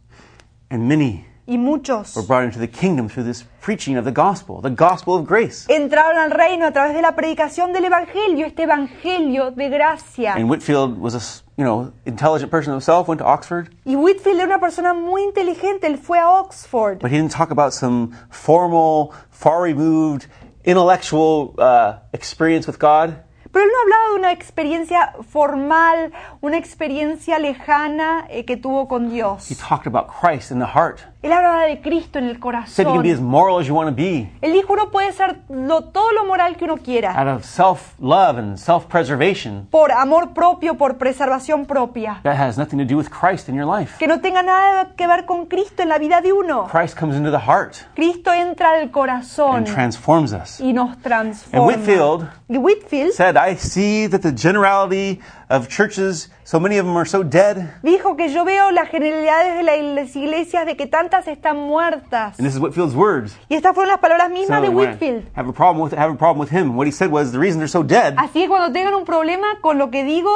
And 0.69 0.88
many 0.88 1.26
Y 1.50 1.58
muchos 1.58 2.14
were 2.14 2.26
brought 2.28 2.44
into 2.44 2.60
the 2.60 2.68
kingdom 2.68 3.08
through 3.08 3.24
this 3.24 3.46
preaching 3.62 3.96
of 3.98 4.04
the 4.04 4.12
gospel, 4.12 4.60
the 4.62 4.70
gospel 4.70 5.16
of 5.16 5.26
grace. 5.26 5.66
entraron 5.70 6.18
al 6.18 6.32
reino 6.32 6.66
a 6.68 6.72
través 6.74 6.94
de 6.94 7.02
la 7.02 7.16
predicación 7.16 7.72
del 7.72 7.86
Evangelio, 7.86 8.46
este 8.46 8.64
Evangelio 8.64 9.52
de 9.52 9.70
gracia. 9.70 10.34
And 10.34 10.50
Whitfield 10.50 11.00
was 11.00 11.16
a 11.16 11.22
you 11.58 11.64
know 11.64 11.94
intelligent 12.06 12.52
person 12.52 12.74
himself, 12.74 13.08
went 13.08 13.20
to 13.20 13.26
Oxford, 13.26 13.70
Y 13.86 13.96
Whitfield 13.96 14.40
era 14.42 14.48
una 14.48 14.60
persona 14.60 14.94
muy 14.94 15.24
inteligente, 15.24 15.88
él 15.88 15.98
fue 15.98 16.20
a 16.20 16.28
Oxford. 16.30 17.00
but 17.00 17.12
he 17.12 17.18
didn't 17.18 17.32
talk 17.32 17.50
about 17.50 17.72
some 17.74 18.12
formal, 18.30 19.14
far 19.32 19.62
removed, 19.62 20.28
intellectual 20.66 21.56
uh, 21.60 22.00
experience 22.14 22.68
with 22.68 22.78
God. 22.78 23.24
Pero 23.50 23.64
él 23.64 23.72
no 23.72 23.82
hablaba 23.82 24.10
de 24.10 24.16
una 24.20 24.32
experiencia 24.34 25.14
formal, 25.32 26.12
una 26.42 26.58
experiencia 26.58 27.40
lejana 27.40 28.28
eh, 28.30 28.44
que 28.44 28.58
tuvo 28.58 28.88
con 28.90 29.10
Dios. 29.10 29.50
He 29.50 29.56
talked 29.56 29.88
about 29.88 30.10
Christ 30.10 30.52
in 30.52 30.60
the 30.60 30.66
heart. 30.66 31.00
Él 31.28 31.34
hablaba 31.34 31.63
de 31.63 31.82
Cristo 31.82 32.20
en 32.20 32.26
el 32.26 32.40
Said 32.68 32.86
you 32.86 32.94
can 32.94 33.02
be 33.04 33.12
as 33.12 33.18
corazón. 33.20 33.26
moral 33.26 33.60
as 33.60 33.68
you 33.68 33.76
want 33.76 33.90
to 33.90 33.96
be, 33.96 34.32
Él 34.42 34.54
dijo, 34.54 34.72
uno 34.74 34.90
puede 34.92 35.12
ser 35.12 35.42
lo- 35.50 35.84
todo 35.84 36.13
lo 36.13 36.24
moral 36.26 36.56
que 36.56 36.63
uno 36.63 36.78
quiera, 36.78 37.12
out 37.20 37.28
of 37.28 37.44
self-love 37.44 38.38
and 38.40 38.58
self-preservation. 38.58 39.68
por 39.70 39.92
amor 39.92 40.34
propio, 40.34 40.76
por 40.78 40.98
preservación 40.98 41.66
propia, 41.66 42.20
That 42.24 42.38
has 42.38 42.58
nothing 42.58 42.78
to 42.80 42.86
do 42.86 42.98
with 42.98 43.10
Christ 43.10 43.50
in 43.50 43.56
your 43.56 43.66
life. 43.68 43.98
que 44.00 44.08
no 44.08 44.22
tenga 44.22 44.42
nada 44.42 44.94
que 44.96 45.06
ver 45.06 45.26
con 45.26 45.46
Cristo 45.48 45.84
en 45.84 45.90
la 45.90 45.98
vida 45.98 46.22
de 46.22 46.32
uno. 46.32 46.68
Christ 46.72 46.98
comes 46.98 47.16
into 47.18 47.32
the 47.32 47.40
heart 47.46 47.76
Cristo 47.96 48.34
entra 48.34 48.72
al 48.80 48.90
corazón 48.92 49.58
and 49.58 49.68
transforms 49.68 50.32
us. 50.34 50.60
y 50.62 50.72
nos 50.74 50.92
And 50.92 51.02
transforma. 51.04 51.68
Whitfield 51.68 52.30
Y 52.50 52.58
Whitfield 52.58 53.12
said, 53.12 53.36
I 53.36 53.58
see 53.58 54.08
that 54.08 54.22
the 54.22 54.32
generality 54.32 55.20
of 55.50 55.68
churches, 55.70 56.30
so 56.44 56.60
many 56.60 56.78
of 56.78 56.86
them 56.86 56.98
are 56.98 57.08
so 57.08 57.24
dead. 57.24 57.70
Dijo 57.82 58.16
que 58.18 58.30
yo 58.30 58.44
veo 58.44 58.72
las 58.72 58.90
generalidades 58.90 59.56
de 59.56 59.64
la- 59.64 59.78
las 60.02 60.16
iglesias 60.16 60.66
de 60.66 60.76
que 60.76 60.88
tantas 60.88 61.28
están 61.28 61.58
muertas. 61.58 62.38
And 62.38 62.46
this 62.48 62.56
is 62.56 62.60
Whitfield's 62.60 62.96
words. 62.96 63.38
Y 63.50 63.56
estas 63.56 63.74
fueron 63.74 63.90
las 63.92 64.00
palabras 64.00 64.28
So 64.28 64.34
mismas 64.34 64.62
de 64.62 64.70
Whitfield. 64.70 65.24
have 65.36 65.50
a 65.50 65.54
problem 65.54 65.82
with 65.82 65.94
have 65.98 66.12
a 66.14 66.18
problem 66.18 66.40
with 66.40 66.52
him. 66.52 66.76
What 66.78 66.86
he 66.88 66.92
said 66.92 67.10
was 67.12 67.32
the 67.32 67.40
reason 67.40 67.60
they're 67.60 67.68
so 67.68 67.84
dead 67.84 68.16
Así 68.18 68.42
que 68.42 68.48
cuando 68.50 68.72
tengan 68.74 68.94
un 68.94 69.06
problema 69.06 69.48
con 69.62 69.78
lo 69.78 69.90
que 69.90 70.04
digo, 70.04 70.30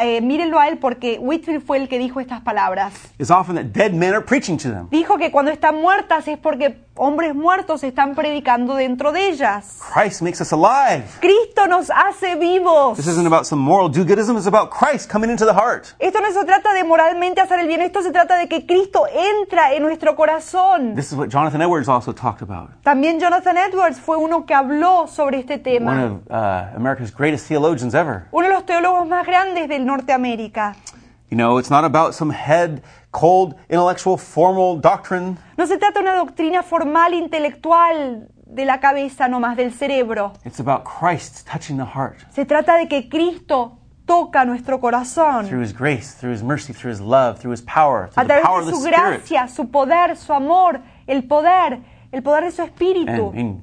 eh, 0.00 0.20
mírenlo 0.20 0.58
a 0.58 0.68
él 0.68 0.78
porque 0.78 1.18
Whitfield 1.20 1.62
fue 1.64 1.76
el 1.76 1.88
que 1.88 1.98
dijo 1.98 2.18
estas 2.18 2.40
palabras. 2.40 2.94
often 3.30 3.54
that 3.56 3.66
dead 3.72 3.92
men 3.92 4.12
are 4.14 4.24
preaching 4.24 4.56
to 4.56 4.70
them. 4.70 4.88
Dijo 4.90 5.18
que 5.18 5.30
cuando 5.30 5.50
están 5.52 5.76
muertas 5.80 6.26
es 6.28 6.38
porque 6.38 6.70
hombres 6.96 7.34
muertos 7.34 7.82
están 7.82 8.14
predicando 8.14 8.74
dentro 8.74 9.12
de 9.12 9.28
ellas. 9.28 9.80
Christ 9.92 10.22
makes 10.22 10.40
us 10.40 10.52
alive. 10.52 11.04
Cristo 11.20 11.66
nos 11.66 11.90
hace 11.90 12.36
vivos. 12.36 12.96
This 12.96 13.06
isn't 13.06 13.26
about 13.26 13.44
some 13.46 13.60
moral 13.60 13.88
do-goodism. 13.88 14.36
It's 14.36 14.46
about 14.46 14.70
Christ 14.70 15.10
coming 15.10 15.30
into 15.30 15.44
the 15.44 15.52
heart. 15.52 15.94
Esto 15.98 16.20
no 16.20 16.30
se 16.32 16.44
trata 16.44 16.72
de 16.72 16.84
moralmente 16.84 17.40
hacer 17.40 17.58
el 17.60 17.66
bien, 17.66 17.80
esto 17.82 18.02
se 18.02 18.12
trata 18.12 18.36
de 18.36 18.48
que 18.48 18.66
Cristo 18.66 19.06
entra 19.08 19.74
en 19.74 19.82
nuestro 19.82 20.14
corazón. 20.14 20.94
This 20.94 21.12
is 21.12 21.18
what 21.18 21.28
Jonathan 21.28 21.62
Edwards 21.62 21.88
also 21.88 22.12
talked 22.12 22.42
about. 22.42 22.70
También 22.82 23.18
Jonathan 23.18 23.56
Edwards 23.56 23.98
fue 24.00 24.16
uno 24.16 24.46
que 24.46 24.54
habló 24.54 25.06
sobre 25.08 25.40
este 25.40 25.54
One 25.54 25.62
tema. 25.62 26.04
of 26.04 26.12
uh, 26.30 26.76
America's 26.76 27.12
greatest 27.12 27.48
theologians 27.48 27.94
ever. 27.94 28.26
Uno 28.30 28.48
de 28.48 28.54
los 28.54 28.64
teólogos 28.66 29.06
más 29.06 29.26
grandes 29.26 29.68
del 29.68 29.84
Norteamérica. 29.84 30.76
You 31.30 31.36
know, 31.36 31.58
it's 31.58 31.70
not 31.70 31.84
about 31.84 32.14
some 32.14 32.30
head, 32.30 32.82
cold, 33.10 33.54
intellectual, 33.68 34.16
formal 34.18 34.76
doctrine. 34.80 35.36
No 35.56 35.66
se 35.66 35.78
trata 35.78 36.00
de 36.00 36.00
una 36.02 36.16
doctrina 36.16 36.62
formal, 36.62 37.14
intelectual 37.14 38.28
de 38.46 38.64
la 38.64 38.78
cabeza 38.78 39.26
nomás, 39.28 39.56
del 39.56 39.72
cerebro. 39.72 40.32
It's 40.44 40.60
about 40.60 40.84
Christ 40.84 41.46
touching 41.46 41.76
the 41.76 41.84
heart 41.84 42.16
Se 42.30 42.44
trata 42.44 42.76
de 42.76 42.86
que 42.88 43.08
Cristo 43.08 43.78
toca 44.06 44.44
nuestro 44.44 44.78
corazón. 44.80 45.46
through 45.48 45.62
His 45.62 45.72
grace, 45.72 46.14
through 46.14 46.32
His 46.34 46.42
mercy, 46.42 46.72
through 46.72 46.92
His 46.92 47.00
love, 47.00 47.38
through 47.40 47.52
His 47.52 47.62
power, 47.62 48.08
through 48.12 48.22
a 48.22 48.26
through 48.26 48.36
the 48.36 48.42
power 48.46 48.60
través 48.60 48.60
of 48.60 48.66
de 48.66 48.70
the 48.70 48.76
su 48.76 48.86
Spirit. 48.86 49.20
gracia, 49.26 49.48
su 49.48 49.70
poder, 49.70 50.16
su 50.16 50.32
amor, 50.32 50.80
el 51.08 51.22
poder, 51.26 51.80
el 52.12 52.22
poder 52.22 52.44
de 52.44 52.50
su 52.52 52.62
espíritu. 52.62 53.30
And, 53.34 53.38
and 53.38 53.62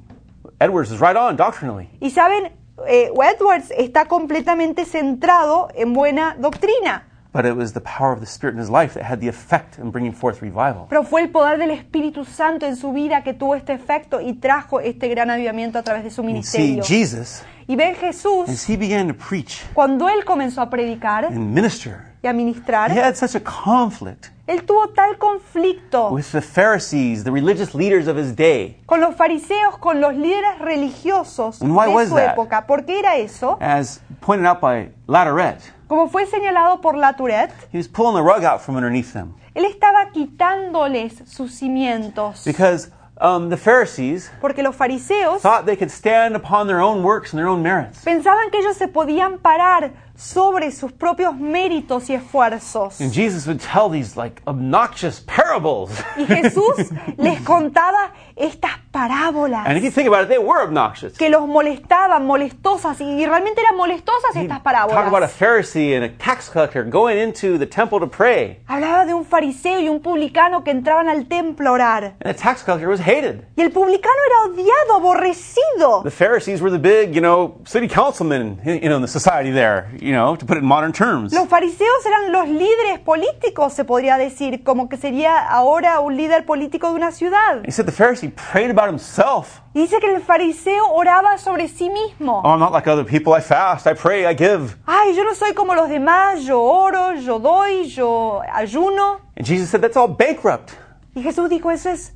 Edwards 0.60 0.90
is 0.90 1.00
right 1.00 1.16
on 1.16 1.36
doctrinally. 1.36 1.88
Y 2.00 2.10
saben, 2.10 2.52
eh, 2.86 3.10
Edwards 3.14 3.70
está 3.70 4.06
completamente 4.06 4.84
centrado 4.84 5.68
en 5.74 5.92
buena 5.94 6.36
doctrina, 6.38 7.04
But 7.32 7.46
it 7.46 7.56
was 7.56 7.72
the 7.72 7.80
power 7.80 8.12
of 8.12 8.20
the 8.20 8.26
Spirit 8.26 8.54
in 8.54 8.60
his 8.60 8.68
life 8.68 8.92
that 8.92 9.04
had 9.10 9.20
the 9.20 9.28
effect 9.28 9.78
in 9.78 9.90
bringing 9.90 10.12
forth 10.12 10.42
revival. 10.42 10.86
pero 10.90 11.02
fue 11.02 11.22
el 11.22 11.30
poder 11.30 11.56
del 11.58 11.70
Espíritu 11.70 12.26
Santo 12.26 12.66
en 12.66 12.76
su 12.76 12.92
vida 12.92 13.22
que 13.22 13.32
tuvo 13.32 13.54
este 13.54 13.72
efecto 13.72 14.20
y 14.20 14.34
trajo 14.34 14.80
este 14.80 15.08
gran 15.08 15.30
avivamiento 15.30 15.78
a 15.78 15.82
través 15.82 16.04
de 16.04 16.10
su 16.10 16.20
And 16.20 16.42
see, 16.42 16.58
ministerio. 16.76 16.84
Jesus, 16.84 17.42
Y 17.66 17.76
ven 17.76 17.94
Jesús, 17.94 18.48
as 18.50 18.68
he 18.68 18.76
began 18.76 19.08
to 19.08 19.14
preach 19.14 19.62
cuando 19.72 20.08
él 20.10 20.24
comenzó 20.26 20.60
a 20.60 20.68
predicar 20.68 21.24
and 21.24 21.54
minister, 21.54 22.04
y 22.22 22.26
a 22.28 22.32
ministrar, 22.34 22.90
he 22.90 23.00
had 23.00 23.14
such 23.14 23.34
a 23.34 23.40
conflict 23.40 24.28
él 24.46 24.64
tuvo 24.66 24.88
tal 24.88 25.16
conflicto 25.18 26.10
with 26.10 26.26
the 26.32 26.42
Pharisees, 26.42 27.24
the 27.24 27.30
religious 27.30 27.74
leaders 27.74 28.08
of 28.08 28.18
his 28.18 28.34
day, 28.36 28.76
con 28.84 29.00
los 29.00 29.14
fariseos, 29.14 29.78
con 29.78 30.00
los 30.02 30.14
líderes 30.14 30.58
religiosos 30.58 31.62
And 31.62 31.74
why 31.74 31.86
de 31.86 31.94
was 31.94 32.08
su 32.08 32.16
that? 32.16 32.32
época. 32.34 32.66
¿Por 32.66 32.84
qué 32.84 32.98
era 32.98 33.16
eso? 33.16 33.56
as 33.60 34.00
pointed 34.22 34.46
out 34.46 34.60
by 34.60 34.88
Latourette. 35.06 35.60
Como 35.88 36.08
fue 36.08 36.24
señalado 36.26 36.80
por 36.80 36.96
la 36.96 37.12
Tourette, 37.12 37.52
He 37.70 37.76
was 37.76 37.86
pulling 37.88 38.14
the 38.14 38.22
rug 38.22 38.44
out 38.44 38.62
from 38.62 38.76
underneath 38.76 39.12
them 39.12 39.34
él 39.54 39.66
estaba 39.66 40.10
quitándoles 40.12 41.22
sus 41.28 41.52
cimientos. 41.52 42.44
because 42.44 42.90
um, 43.20 43.50
the 43.50 43.56
Pharisees 43.56 44.30
Porque 44.40 44.62
los 44.62 44.74
fariseos 44.74 45.42
thought 45.42 45.66
they 45.66 45.76
could 45.76 45.90
stand 45.90 46.34
upon 46.34 46.66
their 46.66 46.80
own 46.80 47.02
works 47.02 47.32
and 47.32 47.38
their 47.38 47.48
own 47.48 47.62
merits. 47.62 48.02
pensaban 48.02 48.50
que 48.50 48.60
ellos 48.60 48.76
se 48.76 48.88
podían 48.88 49.38
parar 49.38 49.92
sobre 50.16 50.70
sus 50.70 50.92
propios 50.92 51.34
méritos 51.36 52.08
y 52.08 52.14
esfuerzos. 52.14 53.00
And 53.00 53.12
Jesus 53.12 53.46
would 53.46 53.60
tell 53.60 53.88
these 53.90 54.16
like 54.16 54.40
obnoxious 54.46 55.20
parables. 55.20 55.90
Y 56.16 56.24
Jesús 56.26 56.90
les 57.18 57.40
contaba 57.42 58.12
estas 58.42 58.72
parábolas 58.90 59.66
and 59.66 59.78
if 59.78 59.84
you 59.84 59.90
think 59.90 60.06
about 60.06 60.24
it, 60.24 60.28
they 60.28 60.38
were 60.38 60.62
obnoxious. 60.62 61.16
que 61.16 61.30
los 61.30 61.46
molestaban, 61.46 62.26
molestosas, 62.26 63.00
y 63.00 63.24
realmente 63.24 63.60
eran 63.60 63.76
molestosas 63.76 64.36
estas 64.36 64.62
talk 64.62 64.66
about 64.66 65.22
a 65.22 65.28
parábolas. 65.28 65.32
Pharisee 65.32 65.94
and 65.94 66.04
a 66.04 66.08
tax 66.18 66.48
collector 66.48 66.84
going 66.84 67.16
into 67.18 67.58
the 67.58 67.66
temple 67.66 67.98
to 68.00 68.06
pray. 68.06 68.58
Hablaba 68.66 69.06
de 69.06 69.14
un 69.14 69.24
fariseo 69.24 69.80
y 69.80 69.88
un 69.88 70.00
publicano 70.00 70.62
que 70.64 70.70
entraban 70.70 71.08
al 71.08 71.26
templo 71.26 71.70
a 71.70 71.72
orar. 71.72 72.04
And 72.04 72.34
the 72.34 72.34
tax 72.34 72.62
collector 72.62 72.88
was 72.88 73.00
hated. 73.00 73.44
Y 73.56 73.62
el 73.62 73.70
publicano 73.70 74.16
era 74.26 74.52
odiado, 74.52 74.96
aborrecido. 74.96 76.02
The 76.02 76.10
Pharisees 76.10 76.60
were 76.60 76.70
the 76.70 76.78
big, 76.78 77.14
you 77.14 77.20
know, 77.20 77.60
city 77.64 77.88
councilmen, 77.88 78.60
you 78.64 78.88
know, 78.88 78.96
in 78.96 79.02
the 79.02 79.08
society 79.08 79.50
there, 79.52 79.88
you 80.00 80.12
know, 80.12 80.36
to 80.36 80.44
put 80.44 80.56
it 80.56 80.62
in 80.62 80.66
modern 80.66 80.92
terms. 80.92 81.32
Los 81.32 81.48
fariseos 81.48 82.06
eran 82.06 82.32
los 82.32 82.48
líderes 82.48 82.98
políticos, 83.04 83.72
se 83.72 83.84
podría 83.84 84.16
decir, 84.18 84.62
como 84.64 84.88
que 84.88 84.96
sería 84.96 85.48
ahora 85.48 86.00
un 86.00 86.16
líder 86.16 86.44
político 86.44 86.88
de 86.90 86.94
una 86.96 87.12
ciudad. 87.12 87.62
He 87.64 87.70
said 87.70 87.86
the 87.86 87.92
Pharisee 87.92 88.31
prayed 88.36 88.70
about 88.70 88.88
himself. 88.88 89.60
Dice 89.74 89.98
que 90.00 90.14
el 90.14 90.20
fariseo 90.20 90.92
oraba 90.92 91.38
sobre 91.38 91.68
sí 91.68 91.88
mismo. 91.90 92.42
Oh, 92.44 92.50
I'm 92.50 92.60
not 92.60 92.72
like 92.72 92.86
other 92.86 93.04
people. 93.04 93.32
I 93.32 93.40
fast, 93.40 93.86
I 93.86 93.94
pray, 93.94 94.26
I 94.26 94.34
give. 94.34 94.76
Ay, 94.86 95.14
yo 95.14 95.24
no 95.24 95.34
soy 95.34 95.52
como 95.54 95.74
los 95.74 95.88
demás, 95.88 96.44
yo 96.44 96.60
oro, 96.60 97.12
yo 97.14 97.38
doy, 97.38 97.84
yo 97.88 98.42
ayuno. 98.52 99.20
And 99.36 99.46
Jesus 99.46 99.70
said 99.70 99.80
that's 99.80 99.96
all 99.96 100.08
bankrupt 100.08 100.74
Y 101.14 101.22
Jesús 101.22 101.48
dijo, 101.50 101.70
eso 101.70 101.90
es 101.90 102.12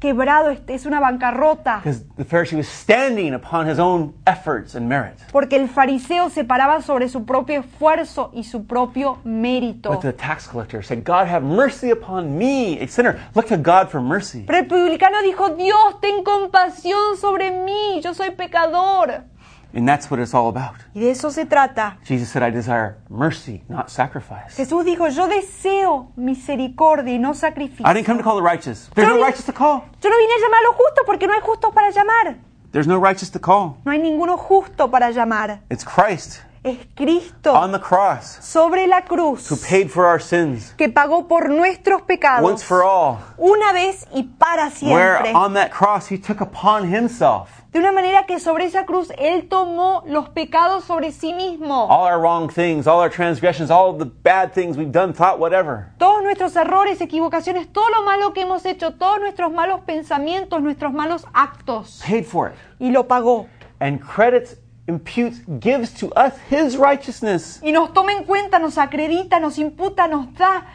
quebrado, 0.00 0.50
es- 0.50 0.60
es 0.66 0.86
una 0.86 0.98
bancarrota. 0.98 1.82
the 2.16 2.24
Pharisee 2.24 2.56
was 2.56 2.66
standing 2.66 3.34
upon 3.34 3.68
his 3.68 3.78
own 3.78 4.14
efforts 4.26 4.74
and 4.74 4.88
merit. 4.88 5.14
Porque 5.30 5.56
el 5.56 5.68
fariseo 5.68 6.30
se 6.30 6.42
paraba 6.44 6.82
sobre 6.82 7.08
su 7.08 7.24
propio 7.24 7.60
esfuerzo 7.60 8.30
y 8.32 8.42
su 8.44 8.66
propio 8.66 9.18
mérito. 9.24 9.90
But 9.90 10.00
the 10.00 10.12
tax 10.12 10.48
collector 10.48 10.82
said, 10.82 11.04
God 11.04 11.26
have 11.28 11.42
mercy 11.42 11.90
upon 11.92 12.36
me, 12.36 12.78
a 12.82 12.88
sinner. 12.88 13.18
Look 13.34 13.46
to 13.48 13.56
God 13.56 13.88
for 13.88 14.00
mercy. 14.00 14.44
Pero 14.46 14.58
el 14.58 14.66
publicano 14.66 15.22
dijo, 15.22 15.50
Dios, 15.50 16.00
ten 16.00 16.24
compasión 16.24 17.16
sobre 17.20 17.50
mí, 17.50 18.00
yo 18.02 18.14
soy 18.14 18.30
pecador. 18.30 19.24
And 19.72 19.86
that's 19.86 20.10
what 20.10 20.20
it's 20.20 20.34
all 20.34 20.48
about. 20.48 20.74
Y 20.94 21.00
de 21.00 21.10
eso 21.10 21.30
se 21.30 21.46
trata. 21.46 21.98
Jesus 22.04 22.28
said, 22.28 22.42
I 22.42 22.50
desire 22.50 22.96
mercy, 23.08 23.62
not 23.68 23.90
sacrifice. 23.90 24.56
Jesús 24.56 24.84
dijo, 24.84 25.08
yo 25.08 25.28
deseo 25.28 26.12
misericordia 26.16 27.14
y 27.14 27.18
no 27.18 27.34
sacrificio. 27.34 27.86
I 27.86 27.94
didn't 27.94 28.06
come 28.06 28.18
to 28.18 28.24
call 28.24 28.36
the 28.36 28.42
righteous. 28.42 28.90
There's 28.94 29.08
no 29.08 29.20
righteous 29.20 29.46
to 29.46 29.52
call. 29.52 29.84
Yo 30.02 30.10
no 30.10 30.16
vine 30.16 30.32
a 30.32 30.40
llamar 30.40 30.60
a 30.60 30.66
los 30.68 30.76
justos 30.76 31.04
porque 31.06 31.26
no 31.26 31.34
hay 31.34 31.40
justos 31.40 31.72
para 31.72 31.90
llamar. 31.90 32.38
There's 32.72 32.86
no 32.86 32.98
righteous 32.98 33.30
to 33.30 33.40
call. 33.40 33.78
No 33.84 33.92
hay 33.92 33.98
ninguno 33.98 34.36
justo 34.36 34.90
para 34.90 35.10
llamar. 35.10 35.60
It's 35.70 35.84
Christ 35.84 36.40
Es 36.62 36.76
Cristo 36.94 37.54
on 37.54 37.72
the 37.72 37.80
cross 37.80 38.38
sobre 38.42 38.86
la 38.86 39.00
cruz 39.06 39.50
who 39.50 39.56
paid 39.56 39.88
for 39.88 40.04
our 40.04 40.20
sins 40.20 40.74
que 40.76 40.90
pagó 40.90 41.26
por 41.26 41.48
nuestros 41.48 42.02
pecados 42.02 42.44
once 42.44 42.62
for 42.62 42.82
all. 42.82 43.16
una 43.38 43.72
vez 43.72 44.06
y 44.12 44.24
para 44.24 44.68
Where 44.82 45.32
on 45.34 45.54
that 45.54 45.70
cross 45.70 46.10
he 46.10 46.18
took 46.18 46.42
upon 46.42 46.92
himself 46.92 47.59
De 47.72 47.78
una 47.78 47.92
manera 47.92 48.26
que 48.26 48.40
sobre 48.40 48.64
esa 48.64 48.84
cruz 48.84 49.12
Él 49.16 49.48
tomó 49.48 50.02
los 50.06 50.28
pecados 50.30 50.84
sobre 50.84 51.12
sí 51.12 51.32
mismo. 51.32 51.86
all 51.88 52.04
our 52.12 52.20
wrong 52.20 52.48
things, 52.50 52.88
all 52.88 52.98
our 53.00 53.08
transgressions, 53.10 53.70
all 53.70 53.96
the 53.96 54.10
bad 54.24 54.52
things 54.52 54.76
we've 54.76 54.90
done, 54.90 55.12
thought, 55.12 55.38
whatever. 55.38 55.86
Todos 55.98 56.22
nuestros 56.24 56.56
errores, 56.56 57.00
equivocaciones, 57.00 57.72
todo 57.72 57.88
lo 57.90 58.02
malo 58.02 58.32
que 58.32 58.42
hemos 58.42 58.66
hecho, 58.66 58.94
todos 58.94 59.20
nuestros 59.20 59.52
malos 59.52 59.82
pensamientos, 59.82 60.60
nuestros 60.60 60.92
malos 60.92 61.24
actos. 61.32 62.02
Paid 62.04 62.24
for 62.24 62.48
it. 62.48 62.54
Y 62.80 62.90
lo 62.90 63.04
pagó. 63.06 63.46
And 63.78 64.00
credits, 64.00 64.56
imputes, 64.88 65.42
gives 65.60 65.94
to 65.94 66.08
us 66.16 66.32
his 66.50 66.76
righteousness. 66.76 67.60
Y 67.62 67.70
nos 67.70 67.92
toma 67.92 68.12
en 68.12 68.24
cuenta, 68.24 68.58
nos 68.58 68.78
acredita, 68.78 69.38
nos 69.38 69.58
imputa, 69.58 70.08
nos 70.08 70.34
da 70.34 70.66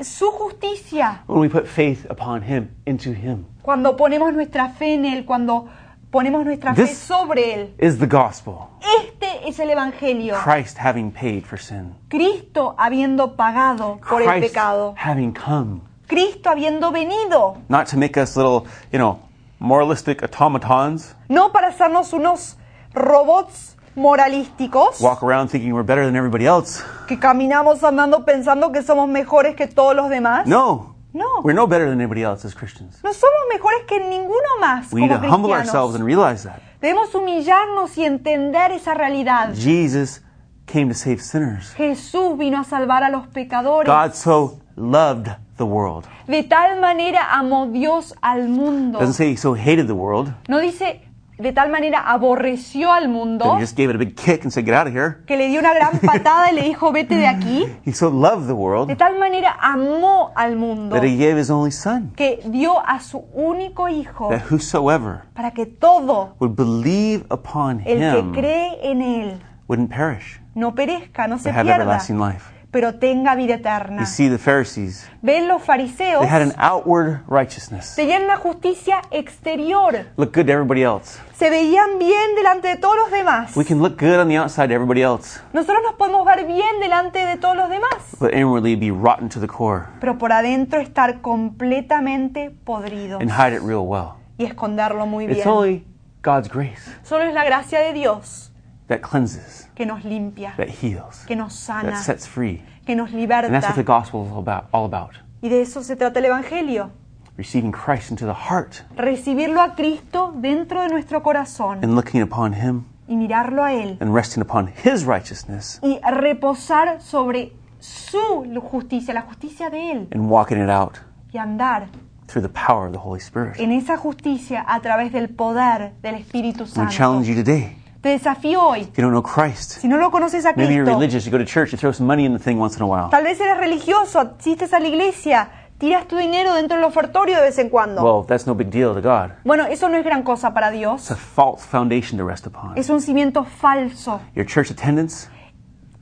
su 0.00 0.30
justicia. 0.30 1.24
When 1.26 1.40
we 1.40 1.48
put 1.48 1.66
faith 1.66 2.06
upon 2.08 2.42
him, 2.42 2.70
into 2.86 3.10
him. 3.10 3.46
Cuando 3.62 3.96
ponemos 3.96 4.32
nuestra 4.32 4.68
fe 4.68 4.94
en 4.94 5.04
Él, 5.04 5.24
cuando 5.26 5.68
ponemos 6.10 6.44
nuestra 6.44 6.74
fe 6.74 6.84
This- 6.86 6.98
sobre 6.98 7.54
Él. 7.54 7.74
Is 7.78 7.98
the 7.98 8.06
gospel. 8.06 8.68
Este 9.02 9.48
es 9.48 9.58
el 9.58 9.70
Evangelio. 9.70 10.34
Christ 10.42 10.78
having 10.78 11.10
paid 11.10 11.44
for 11.44 11.58
sin. 11.58 11.94
Cristo 12.08 12.74
habiendo 12.78 13.36
pagado 13.36 13.98
por 14.08 14.22
el 14.22 14.28
Christ 14.28 14.48
pecado. 14.52 14.94
having 14.96 15.32
come. 15.32 15.80
Cristo 16.08 16.50
habiendo 16.50 16.90
venido. 16.90 17.58
Not 17.68 17.86
to 17.90 17.96
make 17.96 18.16
us 18.20 18.36
little, 18.36 18.64
you 18.92 18.98
know, 18.98 19.20
moralistic 19.60 20.22
automatons, 20.22 21.14
No 21.28 21.52
para 21.52 21.68
hacernos 21.68 22.12
unos 22.12 22.56
robots 22.94 23.76
moralísticos 23.94 25.00
walk 25.00 25.22
around 25.22 25.48
thinking 25.50 25.72
we're 25.72 25.82
better 25.84 26.04
than 26.04 26.16
everybody 26.16 26.46
else. 26.46 26.82
que 27.06 27.18
caminamos 27.18 27.82
andando 27.84 28.24
pensando 28.24 28.72
que 28.72 28.82
somos 28.82 29.08
mejores 29.08 29.54
que 29.56 29.66
todos 29.66 29.94
los 29.94 30.08
demás. 30.08 30.46
No. 30.46 30.89
No. 31.12 31.40
We're 31.42 31.54
no 31.54 31.66
better 31.66 31.88
than 31.88 32.00
anybody 32.00 32.22
else 32.22 32.44
as 32.44 32.54
Christians. 32.54 33.00
No 33.02 33.12
somos 33.12 33.40
mejores 33.52 33.84
que 33.86 33.98
ninguno 34.00 34.58
más 34.60 34.92
We 34.92 35.00
need 35.02 35.10
como 35.10 35.22
to 35.22 35.28
humble 35.32 35.52
ourselves 35.52 35.94
cristianos. 35.94 35.94
and 35.96 36.04
realize 36.04 36.44
that. 36.44 36.60
Debemos 36.80 37.14
humillarnos 37.14 37.96
y 37.98 38.04
entender 38.04 38.72
esa 38.72 38.94
realidad. 38.94 39.54
Jesus 39.54 40.22
came 40.66 40.88
to 40.88 40.94
save 40.94 41.20
sinners. 41.20 41.74
Jesús 41.76 42.38
vino 42.38 42.60
a 42.60 42.64
salvar 42.64 43.02
a 43.02 43.10
los 43.10 43.26
pecadores. 43.26 43.86
God 43.88 44.14
so 44.14 44.60
loved 44.76 45.28
the 45.56 45.64
world. 45.64 46.06
De 46.26 46.42
tal 46.44 46.80
manera 46.80 47.32
amó 47.34 47.66
Dios 47.66 48.14
al 48.22 48.48
mundo. 48.48 48.98
Doesn't 48.98 49.14
say 49.14 49.30
he 49.30 49.36
so 49.36 49.54
hated 49.54 49.86
the 49.88 49.94
world. 49.94 50.32
No 50.48 50.60
dice 50.60 51.02
de 51.40 51.52
tal 51.52 51.70
manera 51.70 52.00
aborreció 52.10 52.92
al 52.92 53.08
mundo 53.08 53.56
he 53.56 53.60
just 53.60 53.76
gave 53.76 53.90
it 53.90 53.96
a 53.96 53.98
big 53.98 54.14
kick 54.14 54.44
and 54.44 54.52
said, 54.52 54.64
Get 54.64 54.74
out 54.74 54.86
of 54.86 54.92
here. 54.92 55.24
que 55.26 55.36
le 55.36 55.48
dio 55.48 55.60
una 55.60 55.72
gran 55.74 55.98
patada 55.98 56.50
y 56.52 56.54
le 56.54 56.62
dijo, 56.62 56.92
vete 56.92 57.16
de 57.16 57.26
aquí. 57.26 57.66
He 57.84 57.92
so 57.92 58.10
loved 58.10 58.46
the 58.46 58.52
world 58.54 58.88
De 58.88 58.96
tal 58.96 59.18
manera 59.18 59.56
amó 59.60 60.32
al 60.34 60.56
mundo 60.56 60.94
that 60.94 61.04
he 61.04 61.16
gave 61.16 61.38
his 61.38 61.50
only 61.50 61.70
son, 61.70 62.12
que 62.16 62.40
dio 62.46 62.78
a 62.86 63.00
su 63.00 63.24
único 63.32 63.88
hijo 63.88 64.28
that 64.28 64.42
whosoever 64.50 65.22
para 65.34 65.50
que 65.52 65.66
todo 65.66 66.34
would 66.38 66.54
believe 66.56 67.24
upon 67.30 67.82
el 67.86 67.98
que 67.98 68.40
cree 68.40 68.78
en 68.82 69.02
él 69.02 69.40
wouldn't 69.68 69.90
perish, 69.90 70.40
no 70.54 70.74
perezca, 70.74 71.26
no 71.28 71.38
se 71.38 71.50
but 71.50 71.56
have 71.58 71.66
pierda, 71.66 71.82
everlasting 71.82 72.18
life. 72.18 72.44
Pero 72.70 72.94
tenga 72.94 73.34
vida 73.34 73.54
eterna. 73.54 74.02
You 74.02 74.06
see, 74.06 74.28
the 74.28 74.38
Pharisees, 74.38 75.08
Ven 75.22 75.48
los 75.48 75.62
fariseos, 75.62 76.20
they 76.20 76.28
had 76.28 76.42
an 76.42 76.52
outward 76.56 77.20
righteousness. 77.28 77.94
tenían 77.96 78.22
una 78.24 78.36
justicia 78.36 79.02
exterior, 79.10 80.06
Look 80.16 80.32
good 80.34 80.46
to 80.46 80.52
everybody 80.52 80.82
else. 80.82 81.18
se 81.36 81.50
veían 81.50 81.98
bien 81.98 82.34
delante 82.36 82.68
de 82.68 82.76
todos 82.76 82.96
los 82.96 83.10
demás. 83.10 83.56
We 83.56 83.64
can 83.64 83.80
look 83.80 83.98
good 83.98 84.18
on 84.20 84.28
the 84.28 84.38
outside 84.38 84.68
to 84.68 84.74
everybody 84.74 85.02
else, 85.02 85.40
Nosotros 85.52 85.82
nos 85.84 85.94
podemos 85.94 86.24
ver 86.24 86.46
bien 86.46 86.80
delante 86.80 87.24
de 87.26 87.36
todos 87.38 87.56
los 87.56 87.68
demás, 87.70 87.90
but 88.20 88.32
inwardly 88.32 88.76
be 88.76 88.90
rotten 88.90 89.28
to 89.28 89.40
the 89.40 89.48
core 89.48 89.86
pero 90.00 90.16
por 90.18 90.32
adentro 90.32 90.80
estar 90.80 91.20
completamente 91.20 92.50
podridos 92.64 93.20
and 93.20 93.30
hide 93.30 93.54
it 93.54 93.62
real 93.62 93.86
well. 93.86 94.14
y 94.38 94.44
esconderlo 94.44 95.06
muy 95.06 95.24
It's 95.26 95.34
bien. 95.36 95.48
only 95.48 95.86
God's 96.22 96.48
grace 96.48 96.82
Solo 97.02 97.24
es 97.24 97.34
la 97.34 97.44
gracia 97.44 97.80
de 97.80 97.92
Dios 97.92 98.52
that 98.88 99.00
cleanses, 99.00 99.68
que 99.80 99.86
nos 99.86 100.04
limpia, 100.04 100.52
that 100.58 100.68
heals, 100.68 101.24
que 101.26 101.34
nos 101.34 101.54
that 101.54 101.82
sana, 101.82 101.96
sets 101.96 102.28
free. 102.28 102.62
que 102.84 102.94
nos 102.94 103.08
And 103.14 103.30
that's 103.30 103.66
what 103.66 103.74
the 103.74 103.80
liberta. 103.80 103.82
gospel 103.82 104.26
is 104.26 104.30
all 104.30 104.40
about. 104.40 104.64
All 104.72 104.84
about. 104.84 105.12
Y 105.40 105.48
de 105.48 105.62
eso 105.62 105.82
se 105.82 105.96
trata 105.96 106.18
el 106.18 106.26
Evangelio. 106.26 106.90
Receiving 107.38 107.72
Christ 107.72 108.10
into 108.10 108.26
the 108.26 108.34
heart 108.34 108.82
Recibirlo 108.94 109.62
a 109.62 109.74
Cristo 109.74 110.34
dentro 110.36 110.82
de 110.82 110.88
nuestro 110.90 111.22
corazón 111.22 111.78
and 111.82 111.94
looking 111.94 112.20
upon 112.20 112.52
Him 112.52 112.84
y 113.08 113.16
mirarlo 113.16 113.64
a 113.64 113.72
Él 113.72 113.96
and 114.02 114.14
resting 114.14 114.42
upon 114.42 114.68
His 114.84 115.06
righteousness 115.06 115.78
y 115.82 115.98
reposar 116.02 117.00
sobre 117.00 117.54
su 117.78 118.44
justicia, 118.70 119.14
la 119.14 119.22
justicia 119.22 119.70
de 119.70 119.92
Él 119.92 120.08
and 120.12 120.30
walking 120.30 120.58
it 120.62 120.68
out 120.68 120.98
y 121.32 121.38
andar 121.38 121.86
through 122.26 122.46
the 122.46 122.52
power 122.52 122.86
of 122.86 122.92
the 122.92 122.98
Holy 122.98 123.20
Spirit. 123.20 123.58
en 123.58 123.72
esa 123.72 123.96
justicia 123.96 124.62
a 124.68 124.80
través 124.80 125.10
del 125.10 125.30
poder 125.30 125.94
del 126.02 126.16
Espíritu 126.16 126.66
Santo. 126.66 126.92
challenge 126.94 127.26
you 127.26 127.34
today. 127.34 127.79
Te 128.00 128.08
desafío 128.10 128.62
hoy, 128.62 128.80
If 128.80 128.96
you 128.96 129.02
don't 129.02 129.12
know 129.12 129.22
Christ, 129.22 129.72
si 129.80 129.86
no 129.88 129.98
lo 129.98 130.10
conoces 130.10 130.46
a 130.46 130.54
maybe 130.56 130.72
you're 130.74 130.84
Cristo, 130.84 130.98
religious, 130.98 131.24
you 131.26 131.30
go 131.30 131.36
to 131.38 131.44
church, 131.44 131.72
you 131.72 131.78
throw 131.78 131.92
some 131.92 132.06
money 132.06 132.24
in 132.24 132.32
the 132.32 132.42
thing 132.42 132.58
once 132.58 132.76
in 132.76 132.82
a 132.82 132.86
while. 132.86 133.10
tal 133.10 133.22
vez 133.22 133.38
eres 133.40 133.58
religioso, 133.58 134.20
asistes 134.38 134.72
a 134.72 134.80
la 134.80 134.88
iglesia, 134.88 135.50
tiras 135.76 136.06
tu 136.08 136.16
dinero 136.16 136.54
dentro 136.54 136.76
del 136.78 136.84
ofertorio 136.86 137.36
de 137.36 137.42
vez 137.42 137.58
en 137.58 137.68
cuando. 137.68 138.02
Well, 138.02 138.26
that's 138.26 138.46
no 138.46 138.54
big 138.54 138.70
deal 138.70 138.94
to 138.94 139.02
God. 139.02 139.32
Bueno, 139.44 139.66
eso 139.66 139.88
no 139.90 139.98
es 139.98 140.04
gran 140.04 140.22
cosa 140.22 140.54
para 140.54 140.70
Dios. 140.70 141.02
It's 141.02 141.10
a 141.10 141.16
false 141.16 141.62
foundation 141.66 142.16
to 142.18 142.24
rest 142.24 142.46
upon. 142.46 142.72
Es 142.78 142.88
un 142.88 143.02
cimiento 143.02 143.44
falso. 143.44 144.20
Your 144.34 144.46
church 144.46 144.70
attendance, 144.70 145.28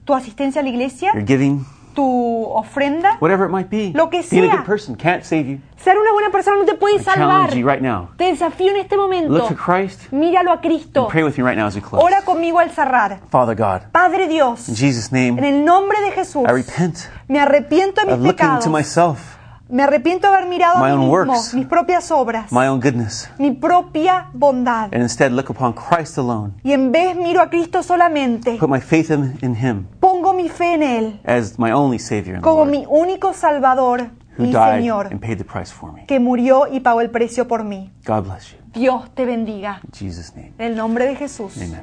Tu 0.04 0.14
asistencia 0.14 0.60
a 0.60 0.62
la 0.62 0.70
iglesia, 0.70 1.10
your 1.14 1.24
giving, 1.26 1.66
tu 1.98 2.44
ofrenda, 2.52 3.16
whatever 3.20 3.44
it 3.44 3.50
might 3.50 3.68
be, 3.68 3.90
Lo 3.92 4.08
que 4.08 4.22
being 4.30 4.44
a 4.44 4.48
sea. 4.50 4.56
good 4.58 4.64
person 4.66 4.94
can't 4.96 5.24
save 5.24 5.48
you. 5.48 5.58
ser 5.76 5.98
una 5.98 6.12
buena 6.12 6.30
persona 6.30 6.56
no 6.58 6.64
te 6.64 6.74
puede 6.74 6.96
I 6.96 6.98
salvar. 7.00 7.48
challenge 7.48 7.56
you 7.58 7.68
right 7.68 7.82
now. 7.82 8.10
Te 8.16 8.24
desafío 8.26 8.70
en 8.70 8.76
este 8.76 8.96
momento. 8.96 9.32
Look 9.32 9.48
to 9.48 9.56
Christ 9.56 10.12
Míralo 10.12 10.52
a 10.52 10.60
Cristo. 10.60 11.02
and 11.02 11.10
pray 11.10 11.24
with 11.24 11.36
me 11.36 11.42
right 11.44 11.56
now 11.58 11.66
as 11.66 11.74
we 11.74 11.80
close. 11.80 12.02
Ora 12.04 12.22
conmigo 12.22 12.60
al 12.60 12.70
cerrar. 12.70 13.18
Father 13.30 13.56
God, 13.56 13.90
Padre 13.90 14.28
Dios, 14.28 14.68
in 14.68 14.76
Jesus' 14.76 15.12
en 15.12 15.34
name, 15.36 15.48
el 15.48 15.64
nombre 15.64 16.00
de 16.00 16.12
Jesús, 16.12 16.44
I 16.48 16.52
repent 16.52 16.98
me 17.26 17.40
arrepiento 17.40 18.02
de 18.04 18.12
of 18.12 18.18
mis 18.20 18.26
looking 18.28 18.36
pecados. 18.46 18.64
to 18.64 18.70
myself, 18.70 19.37
Me 19.70 19.82
arrepiento 19.82 20.28
de 20.30 20.34
haber 20.36 20.48
mirado 20.48 20.78
My 20.78 20.84
a 20.84 20.86
mí 20.86 20.92
own 20.94 21.00
mismo, 21.00 21.12
works. 21.12 21.52
mis 21.54 21.66
propias 21.66 22.10
obras, 22.10 22.50
my 22.50 22.66
own 22.68 22.80
goodness, 22.80 23.30
mi 23.38 23.50
propia 23.50 24.28
bondad. 24.32 24.84
and 24.94 25.02
instead 25.02 25.30
look 25.32 25.50
upon 25.50 25.74
Christ 25.74 26.16
alone. 26.16 26.54
Y 26.62 26.72
en 26.72 26.90
vez 26.90 27.14
miro 27.16 27.42
a 27.42 27.50
Cristo 27.50 27.82
solamente, 27.82 28.56
Put 28.58 28.70
my 28.70 28.80
faith 28.80 29.10
in, 29.10 29.36
in 29.42 29.54
Him 29.54 29.86
pongo 30.00 30.32
mi 30.32 30.48
fe 30.48 30.72
en 30.74 30.82
Él 30.82 31.20
as 31.24 31.58
my 31.58 31.70
only 31.70 31.98
Savior 31.98 32.36
and 32.36 32.42
como 32.42 32.64
Lord, 32.64 32.70
mi 32.70 32.86
único 32.88 33.34
Salvador 33.34 34.08
who 34.38 34.46
died 34.46 34.80
Señor, 34.80 35.08
and 35.10 35.20
paid 35.20 35.36
the 35.36 35.44
price 35.44 35.70
for 35.72 35.92
me. 35.92 36.06
que 36.06 36.18
murió 36.18 36.66
y 36.72 36.80
pagó 36.80 37.00
el 37.02 37.10
precio 37.10 37.46
por 37.46 37.62
mí. 37.64 37.92
God 38.06 38.22
bless 38.24 38.52
you. 38.52 38.58
Dios 38.72 39.10
te 39.14 39.26
bendiga. 39.26 39.80
In 39.84 39.90
Jesus' 39.92 40.34
name, 40.34 40.52
En 40.58 40.66
el 40.72 40.76
nombre 40.76 41.06
de 41.06 41.16
Jesús. 41.16 41.56
amen. 41.58 41.82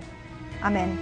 Amén. 0.62 0.98